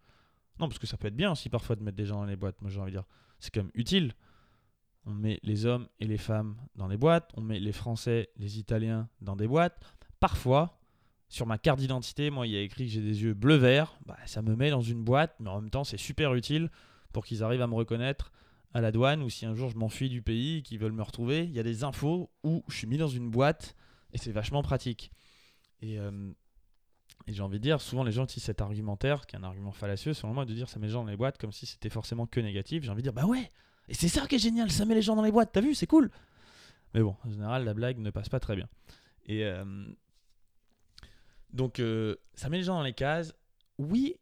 Non, 0.58 0.66
parce 0.66 0.78
que 0.78 0.86
ça 0.86 0.96
peut 0.96 1.08
être 1.08 1.16
bien 1.16 1.30
aussi 1.30 1.50
parfois 1.50 1.76
de 1.76 1.82
mettre 1.82 1.96
des 1.96 2.06
gens 2.06 2.16
dans 2.16 2.24
les 2.24 2.36
boîtes. 2.36 2.60
Moi, 2.62 2.70
j'ai 2.70 2.80
envie 2.80 2.90
de 2.90 2.96
dire, 2.96 3.06
c'est 3.38 3.52
quand 3.52 3.62
même 3.62 3.70
utile. 3.74 4.14
On 5.04 5.12
met 5.12 5.38
les 5.42 5.66
hommes 5.66 5.88
et 6.00 6.06
les 6.06 6.18
femmes 6.18 6.56
dans 6.74 6.88
les 6.88 6.96
boîtes, 6.96 7.30
on 7.34 7.40
met 7.40 7.60
les 7.60 7.72
Français, 7.72 8.30
les 8.36 8.58
Italiens 8.58 9.08
dans 9.20 9.36
des 9.36 9.46
boîtes. 9.46 9.78
Parfois, 10.20 10.80
sur 11.28 11.46
ma 11.46 11.58
carte 11.58 11.78
d'identité, 11.78 12.30
moi, 12.30 12.46
il 12.46 12.54
y 12.54 12.56
a 12.56 12.60
écrit 12.60 12.86
que 12.86 12.92
j'ai 12.92 13.02
des 13.02 13.22
yeux 13.22 13.34
bleu-vert. 13.34 13.98
Bah, 14.06 14.16
ça 14.26 14.42
me 14.42 14.56
met 14.56 14.70
dans 14.70 14.80
une 14.80 15.04
boîte, 15.04 15.36
mais 15.38 15.50
en 15.50 15.60
même 15.60 15.70
temps, 15.70 15.84
c'est 15.84 15.98
super 15.98 16.34
utile 16.34 16.70
qu'ils 17.24 17.42
arrivent 17.42 17.62
à 17.62 17.66
me 17.66 17.74
reconnaître 17.74 18.32
à 18.74 18.80
la 18.80 18.92
douane 18.92 19.22
ou 19.22 19.30
si 19.30 19.46
un 19.46 19.54
jour 19.54 19.70
je 19.70 19.78
m'enfuis 19.78 20.08
du 20.08 20.22
pays 20.22 20.58
et 20.58 20.62
qu'ils 20.62 20.78
veulent 20.78 20.92
me 20.92 21.02
retrouver, 21.02 21.44
il 21.44 21.52
y 21.52 21.58
a 21.58 21.62
des 21.62 21.84
infos 21.84 22.30
où 22.44 22.64
je 22.68 22.76
suis 22.76 22.86
mis 22.86 22.98
dans 22.98 23.08
une 23.08 23.30
boîte 23.30 23.74
et 24.12 24.18
c'est 24.18 24.32
vachement 24.32 24.62
pratique. 24.62 25.10
Et, 25.80 25.98
euh, 25.98 26.32
j'ai 27.26 27.42
envie 27.42 27.58
de 27.58 27.62
dire, 27.62 27.80
souvent 27.80 28.04
les 28.04 28.12
gens 28.12 28.24
utilisent 28.24 28.44
cet 28.44 28.60
argumentaire, 28.60 29.26
qui 29.26 29.36
est 29.36 29.38
un 29.38 29.42
argument 29.42 29.72
fallacieux, 29.72 30.14
selon 30.14 30.32
moi, 30.32 30.44
de 30.44 30.54
dire 30.54 30.68
ça 30.68 30.78
met 30.78 30.86
les 30.86 30.92
gens 30.92 31.04
dans 31.04 31.10
les 31.10 31.16
boîtes 31.16 31.38
comme 31.38 31.52
si 31.52 31.66
c'était 31.66 31.90
forcément 31.90 32.26
que 32.26 32.40
négatif. 32.40 32.84
J'ai 32.84 32.90
envie 32.90 33.02
de 33.02 33.10
dire, 33.10 33.12
bah 33.12 33.26
ouais, 33.26 33.50
et 33.88 33.94
c'est 33.94 34.08
ça 34.08 34.26
qui 34.26 34.36
est 34.36 34.38
génial, 34.38 34.70
ça 34.70 34.84
met 34.84 34.94
les 34.94 35.02
gens 35.02 35.16
dans 35.16 35.22
les 35.22 35.32
boîtes, 35.32 35.50
t'as 35.52 35.60
vu, 35.60 35.74
c'est 35.74 35.86
cool. 35.86 36.10
Mais 36.94 37.02
bon, 37.02 37.16
en 37.24 37.30
général, 37.30 37.64
la 37.64 37.74
blague 37.74 37.98
ne 37.98 38.10
passe 38.10 38.28
pas 38.28 38.40
très 38.40 38.56
bien. 38.56 38.68
Et 39.26 39.44
euh, 39.44 39.64
donc, 41.52 41.80
euh, 41.80 42.16
ça 42.34 42.48
met 42.48 42.58
les 42.58 42.64
gens 42.64 42.76
dans 42.76 42.82
les 42.82 42.94
cases, 42.94 43.34
oui, 43.78 44.16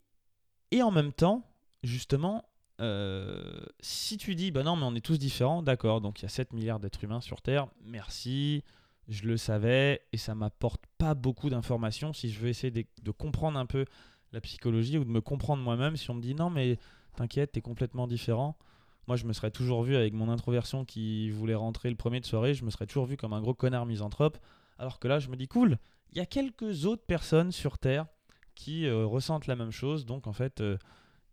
et 0.70 0.82
en 0.82 0.90
même 0.90 1.12
temps, 1.12 1.48
justement, 1.82 2.44
euh, 2.80 3.64
si 3.80 4.18
tu 4.18 4.34
dis, 4.34 4.50
bah 4.50 4.62
non, 4.62 4.76
mais 4.76 4.84
on 4.84 4.94
est 4.94 5.04
tous 5.04 5.18
différents, 5.18 5.62
d'accord, 5.62 6.00
donc 6.00 6.20
il 6.20 6.22
y 6.22 6.26
a 6.26 6.30
7 6.30 6.52
milliards 6.52 6.78
d'êtres 6.78 7.02
humains 7.02 7.20
sur 7.20 7.40
Terre, 7.40 7.68
merci, 7.84 8.62
je 9.08 9.24
le 9.24 9.36
savais, 9.36 10.02
et 10.12 10.18
ça 10.18 10.34
m'apporte 10.34 10.82
pas 10.98 11.14
beaucoup 11.14 11.48
d'informations 11.48 12.12
si 12.12 12.30
je 12.30 12.38
veux 12.38 12.48
essayer 12.48 12.70
de, 12.70 13.10
comprendre 13.12 13.58
un 13.58 13.66
peu 13.66 13.86
la 14.32 14.40
psychologie 14.40 14.98
ou 14.98 15.04
de 15.04 15.10
me 15.10 15.20
comprendre 15.20 15.62
moi-même, 15.62 15.96
si 15.96 16.10
on 16.10 16.14
me 16.14 16.20
dit, 16.20 16.34
non, 16.34 16.50
mais 16.50 16.78
t'inquiète, 17.16 17.52
t'es 17.52 17.62
complètement 17.62 18.06
différent. 18.06 18.58
Moi, 19.06 19.16
je 19.16 19.24
me 19.24 19.32
serais 19.32 19.52
toujours 19.52 19.82
vu 19.82 19.96
avec 19.96 20.12
mon 20.12 20.28
introversion 20.28 20.84
qui 20.84 21.30
voulait 21.30 21.54
rentrer 21.54 21.88
le 21.88 21.96
premier 21.96 22.20
de 22.20 22.26
soirée, 22.26 22.52
je 22.52 22.64
me 22.64 22.70
serais 22.70 22.86
toujours 22.86 23.06
vu 23.06 23.16
comme 23.16 23.32
un 23.32 23.40
gros 23.40 23.54
connard 23.54 23.86
misanthrope, 23.86 24.36
alors 24.78 24.98
que 24.98 25.08
là, 25.08 25.18
je 25.18 25.28
me 25.28 25.36
dis, 25.36 25.48
cool, 25.48 25.78
il 26.12 26.18
y 26.18 26.20
a 26.20 26.26
quelques 26.26 26.84
autres 26.84 27.06
personnes 27.06 27.52
sur 27.52 27.78
Terre 27.78 28.06
qui 28.54 28.86
euh, 28.86 29.06
ressentent 29.06 29.46
la 29.46 29.56
même 29.56 29.70
chose, 29.70 30.04
donc 30.04 30.26
en 30.26 30.34
fait... 30.34 30.60
Euh, 30.60 30.76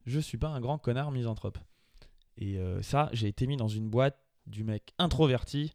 je 0.05 0.19
suis 0.19 0.37
pas 0.37 0.49
un 0.49 0.59
grand 0.59 0.77
connard 0.77 1.11
misanthrope. 1.11 1.57
Et 2.37 2.57
euh, 2.57 2.81
ça, 2.81 3.09
j'ai 3.13 3.27
été 3.27 3.47
mis 3.47 3.57
dans 3.57 3.67
une 3.67 3.89
boîte 3.89 4.17
du 4.47 4.63
mec 4.63 4.93
introverti 4.97 5.73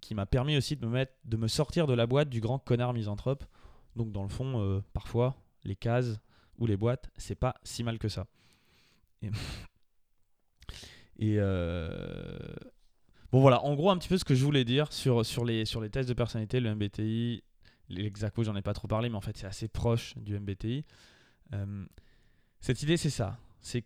qui 0.00 0.14
m'a 0.14 0.26
permis 0.26 0.56
aussi 0.56 0.76
de 0.76 0.86
me, 0.86 0.92
mettre, 0.92 1.12
de 1.24 1.36
me 1.36 1.48
sortir 1.48 1.86
de 1.86 1.94
la 1.94 2.06
boîte 2.06 2.28
du 2.28 2.40
grand 2.40 2.58
connard 2.58 2.94
misanthrope. 2.94 3.44
Donc 3.96 4.12
dans 4.12 4.22
le 4.22 4.28
fond, 4.28 4.60
euh, 4.60 4.80
parfois, 4.92 5.36
les 5.64 5.74
cases 5.76 6.20
ou 6.58 6.66
les 6.66 6.76
boîtes, 6.76 7.10
c'est 7.16 7.34
pas 7.34 7.54
si 7.64 7.82
mal 7.82 7.98
que 7.98 8.08
ça. 8.08 8.26
Et, 9.22 9.30
euh, 11.38 12.38
bon 13.32 13.40
voilà, 13.40 13.62
en 13.64 13.74
gros 13.74 13.90
un 13.90 13.98
petit 13.98 14.08
peu 14.08 14.18
ce 14.18 14.24
que 14.24 14.36
je 14.36 14.44
voulais 14.44 14.64
dire 14.64 14.92
sur, 14.92 15.26
sur, 15.26 15.44
les, 15.44 15.64
sur 15.64 15.80
les 15.80 15.90
tests 15.90 16.08
de 16.08 16.14
personnalité, 16.14 16.60
le 16.60 16.74
MBTI, 16.76 17.42
l'exaco, 17.88 18.44
j'en 18.44 18.54
ai 18.54 18.62
pas 18.62 18.74
trop 18.74 18.86
parlé, 18.86 19.08
mais 19.08 19.16
en 19.16 19.20
fait 19.20 19.36
c'est 19.36 19.48
assez 19.48 19.66
proche 19.66 20.16
du 20.16 20.38
MBTI. 20.38 20.84
cette 22.60 22.82
idée 22.84 22.96
c'est 22.96 23.10
ça, 23.10 23.36
c'est 23.60 23.84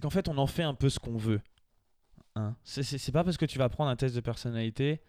qu'en 0.00 0.10
fait, 0.10 0.28
on 0.28 0.38
en 0.38 0.46
fait 0.46 0.62
un 0.62 0.74
peu 0.74 0.88
ce 0.88 0.98
qu'on 0.98 1.16
veut. 1.16 1.40
Hein. 2.34 2.56
C'est 2.64 3.12
pas 3.12 3.24
parce 3.24 3.36
que 3.36 3.46
tu 3.46 3.58
vas 3.58 3.68
prendre 3.68 3.90
un 3.90 3.96
test 3.96 4.14
de 4.14 4.20
personnalité 4.20 5.00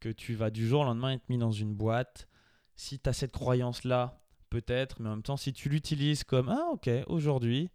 que 0.00 0.08
tu 0.08 0.34
vas 0.34 0.50
du 0.50 0.66
jour 0.66 0.82
au 0.82 0.84
lendemain 0.84 1.12
être 1.12 1.28
mis 1.28 1.38
dans 1.38 1.52
une 1.52 1.74
boîte. 1.74 2.28
Si 2.76 2.98
tu 2.98 3.08
as 3.08 3.12
cette 3.12 3.32
croyance-là, 3.32 4.20
peut-être, 4.50 5.00
mais 5.00 5.08
en 5.08 5.12
même 5.12 5.22
temps, 5.22 5.36
si 5.36 5.52
tu 5.52 5.68
l'utilises 5.68 6.24
comme 6.24 6.48
Ah, 6.48 6.68
ok, 6.72 6.90
aujourd'hui, 7.06 7.70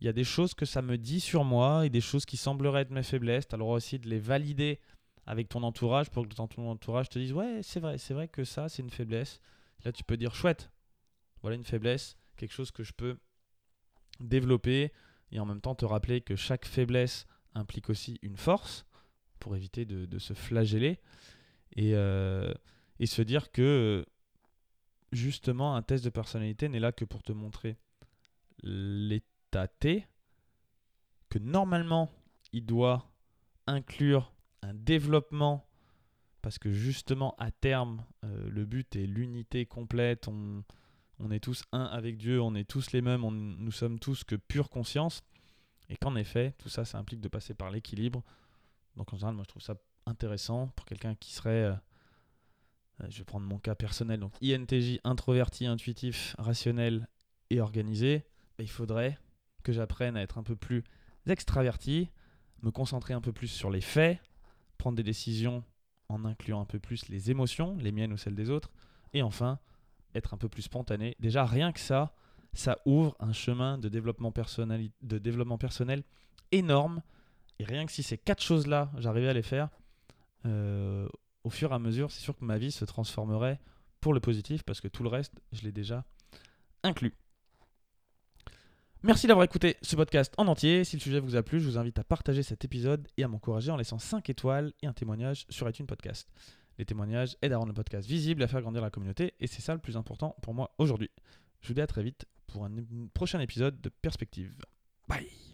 il 0.00 0.06
y 0.06 0.08
a 0.08 0.12
des 0.12 0.24
choses 0.24 0.54
que 0.54 0.64
ça 0.64 0.82
me 0.82 0.98
dit 0.98 1.20
sur 1.20 1.44
moi 1.44 1.86
et 1.86 1.90
des 1.90 2.00
choses 2.00 2.24
qui 2.24 2.36
sembleraient 2.36 2.82
être 2.82 2.90
mes 2.90 3.02
faiblesses. 3.02 3.46
Tu 3.46 3.54
as 3.54 3.58
le 3.58 3.62
droit 3.62 3.76
aussi 3.76 3.98
de 3.98 4.08
les 4.08 4.18
valider 4.18 4.80
avec 5.26 5.48
ton 5.48 5.62
entourage 5.62 6.10
pour 6.10 6.28
que 6.28 6.34
ton 6.34 6.48
entourage 6.68 7.08
te 7.08 7.18
dise 7.18 7.32
Ouais, 7.32 7.60
c'est 7.62 7.80
vrai, 7.80 7.98
c'est 7.98 8.14
vrai 8.14 8.28
que 8.28 8.44
ça, 8.44 8.68
c'est 8.68 8.82
une 8.82 8.90
faiblesse. 8.90 9.40
Là, 9.84 9.92
tu 9.92 10.04
peux 10.04 10.16
dire 10.16 10.34
Chouette, 10.34 10.70
voilà 11.40 11.56
une 11.56 11.64
faiblesse, 11.64 12.16
quelque 12.36 12.52
chose 12.52 12.70
que 12.70 12.82
je 12.82 12.92
peux 12.92 13.16
développer 14.20 14.92
et 15.30 15.40
en 15.40 15.46
même 15.46 15.60
temps 15.60 15.74
te 15.74 15.84
rappeler 15.84 16.20
que 16.20 16.36
chaque 16.36 16.66
faiblesse 16.66 17.26
implique 17.54 17.90
aussi 17.90 18.18
une 18.22 18.36
force 18.36 18.86
pour 19.38 19.56
éviter 19.56 19.84
de, 19.84 20.18
se 20.18 20.34
flageller 20.34 21.00
et, 21.74 21.94
euh, 21.94 22.52
et, 23.00 23.06
se 23.06 23.22
dire 23.22 23.50
que 23.50 24.06
justement 25.10 25.74
un 25.74 25.82
test 25.82 26.04
de 26.04 26.10
personnalité 26.10 26.68
n'est 26.68 26.80
là 26.80 26.92
que 26.92 27.04
pour 27.04 27.22
te 27.22 27.32
montrer 27.32 27.76
l'état 28.62 29.66
T, 29.66 30.06
que 31.28 31.38
normalement 31.38 32.10
il 32.52 32.64
doit 32.64 33.10
inclure 33.66 34.32
un 34.62 34.74
développement 34.74 35.66
parce 36.42 36.58
que 36.58 36.72
justement 36.72 37.34
à 37.38 37.50
terme 37.50 38.04
euh, 38.24 38.48
le 38.50 38.64
but 38.64 38.96
est 38.96 39.06
l'unité 39.06 39.64
complète, 39.66 40.28
on, 40.28 40.64
on 41.22 41.30
est 41.30 41.40
tous 41.40 41.62
un 41.72 41.84
avec 41.84 42.18
Dieu, 42.18 42.40
on 42.40 42.54
est 42.54 42.64
tous 42.64 42.92
les 42.92 43.00
mêmes, 43.00 43.22
nous 43.22 43.72
sommes 43.72 43.98
tous 43.98 44.24
que 44.24 44.34
pure 44.34 44.68
conscience, 44.68 45.22
et 45.88 45.96
qu'en 45.96 46.16
effet, 46.16 46.54
tout 46.58 46.68
ça, 46.68 46.84
ça 46.84 46.98
implique 46.98 47.20
de 47.20 47.28
passer 47.28 47.54
par 47.54 47.70
l'équilibre. 47.70 48.22
Donc 48.96 49.12
en 49.12 49.16
général, 49.16 49.34
moi 49.34 49.44
je 49.44 49.48
trouve 49.48 49.62
ça 49.62 49.76
intéressant 50.06 50.68
pour 50.68 50.84
quelqu'un 50.84 51.14
qui 51.14 51.32
serait 51.32 51.64
euh, 51.64 51.74
euh, 53.02 53.06
je 53.08 53.18
vais 53.18 53.24
prendre 53.24 53.46
mon 53.46 53.58
cas 53.58 53.74
personnel, 53.74 54.20
donc 54.20 54.32
INTJ, 54.42 54.98
introverti, 55.04 55.66
intuitif, 55.66 56.34
rationnel 56.38 57.08
et 57.50 57.60
organisé, 57.60 58.24
bah, 58.58 58.64
il 58.64 58.70
faudrait 58.70 59.18
que 59.62 59.72
j'apprenne 59.72 60.16
à 60.16 60.22
être 60.22 60.38
un 60.38 60.42
peu 60.42 60.56
plus 60.56 60.82
extraverti, 61.26 62.10
me 62.62 62.70
concentrer 62.70 63.14
un 63.14 63.20
peu 63.20 63.32
plus 63.32 63.48
sur 63.48 63.70
les 63.70 63.80
faits, 63.80 64.18
prendre 64.76 64.96
des 64.96 65.02
décisions 65.04 65.64
en 66.08 66.24
incluant 66.24 66.60
un 66.60 66.66
peu 66.66 66.80
plus 66.80 67.08
les 67.08 67.30
émotions, 67.30 67.76
les 67.76 67.92
miennes 67.92 68.12
ou 68.12 68.16
celles 68.16 68.34
des 68.34 68.50
autres, 68.50 68.72
et 69.14 69.22
enfin 69.22 69.60
être 70.14 70.34
un 70.34 70.36
peu 70.36 70.48
plus 70.48 70.62
spontané. 70.62 71.16
Déjà, 71.20 71.44
rien 71.44 71.72
que 71.72 71.80
ça, 71.80 72.14
ça 72.52 72.78
ouvre 72.84 73.16
un 73.20 73.32
chemin 73.32 73.78
de 73.78 73.88
développement, 73.88 74.32
personnel, 74.32 76.04
énorme. 76.50 77.02
Et 77.58 77.64
rien 77.64 77.86
que 77.86 77.92
si 77.92 78.02
ces 78.02 78.18
quatre 78.18 78.42
choses-là, 78.42 78.90
j'arrivais 78.98 79.28
à 79.28 79.32
les 79.32 79.42
faire, 79.42 79.68
euh, 80.46 81.08
au 81.44 81.50
fur 81.50 81.72
et 81.72 81.74
à 81.74 81.78
mesure, 81.78 82.10
c'est 82.10 82.20
sûr 82.20 82.36
que 82.36 82.44
ma 82.44 82.58
vie 82.58 82.72
se 82.72 82.84
transformerait 82.84 83.60
pour 84.00 84.14
le 84.14 84.20
positif 84.20 84.62
parce 84.64 84.80
que 84.80 84.88
tout 84.88 85.02
le 85.02 85.08
reste, 85.08 85.34
je 85.52 85.62
l'ai 85.62 85.72
déjà 85.72 86.04
inclus. 86.82 87.14
Merci 89.04 89.26
d'avoir 89.26 89.44
écouté 89.44 89.76
ce 89.82 89.96
podcast 89.96 90.32
en 90.36 90.46
entier. 90.46 90.84
Si 90.84 90.96
le 90.96 91.00
sujet 91.00 91.18
vous 91.18 91.34
a 91.34 91.42
plu, 91.42 91.58
je 91.58 91.66
vous 91.66 91.76
invite 91.76 91.98
à 91.98 92.04
partager 92.04 92.44
cet 92.44 92.64
épisode 92.64 93.08
et 93.16 93.24
à 93.24 93.28
m'encourager 93.28 93.72
en 93.72 93.76
laissant 93.76 93.98
5 93.98 94.30
étoiles 94.30 94.72
et 94.80 94.86
un 94.86 94.92
témoignage 94.92 95.44
sur 95.48 95.68
iTunes 95.68 95.86
Podcast. 95.86 96.30
Les 96.82 96.86
témoignages 96.86 97.36
aident 97.42 97.52
à 97.52 97.58
rendre 97.58 97.68
le 97.68 97.74
podcast 97.74 98.08
visible, 98.08 98.42
à 98.42 98.48
faire 98.48 98.60
grandir 98.60 98.82
la 98.82 98.90
communauté, 98.90 99.34
et 99.38 99.46
c'est 99.46 99.62
ça 99.62 99.72
le 99.72 99.78
plus 99.78 99.96
important 99.96 100.34
pour 100.42 100.52
moi 100.52 100.74
aujourd'hui. 100.78 101.12
Je 101.60 101.68
vous 101.68 101.74
dis 101.74 101.80
à 101.80 101.86
très 101.86 102.02
vite 102.02 102.26
pour 102.48 102.64
un 102.64 102.72
prochain 103.14 103.38
épisode 103.38 103.80
de 103.80 103.88
Perspective. 103.88 104.52
Bye 105.06 105.51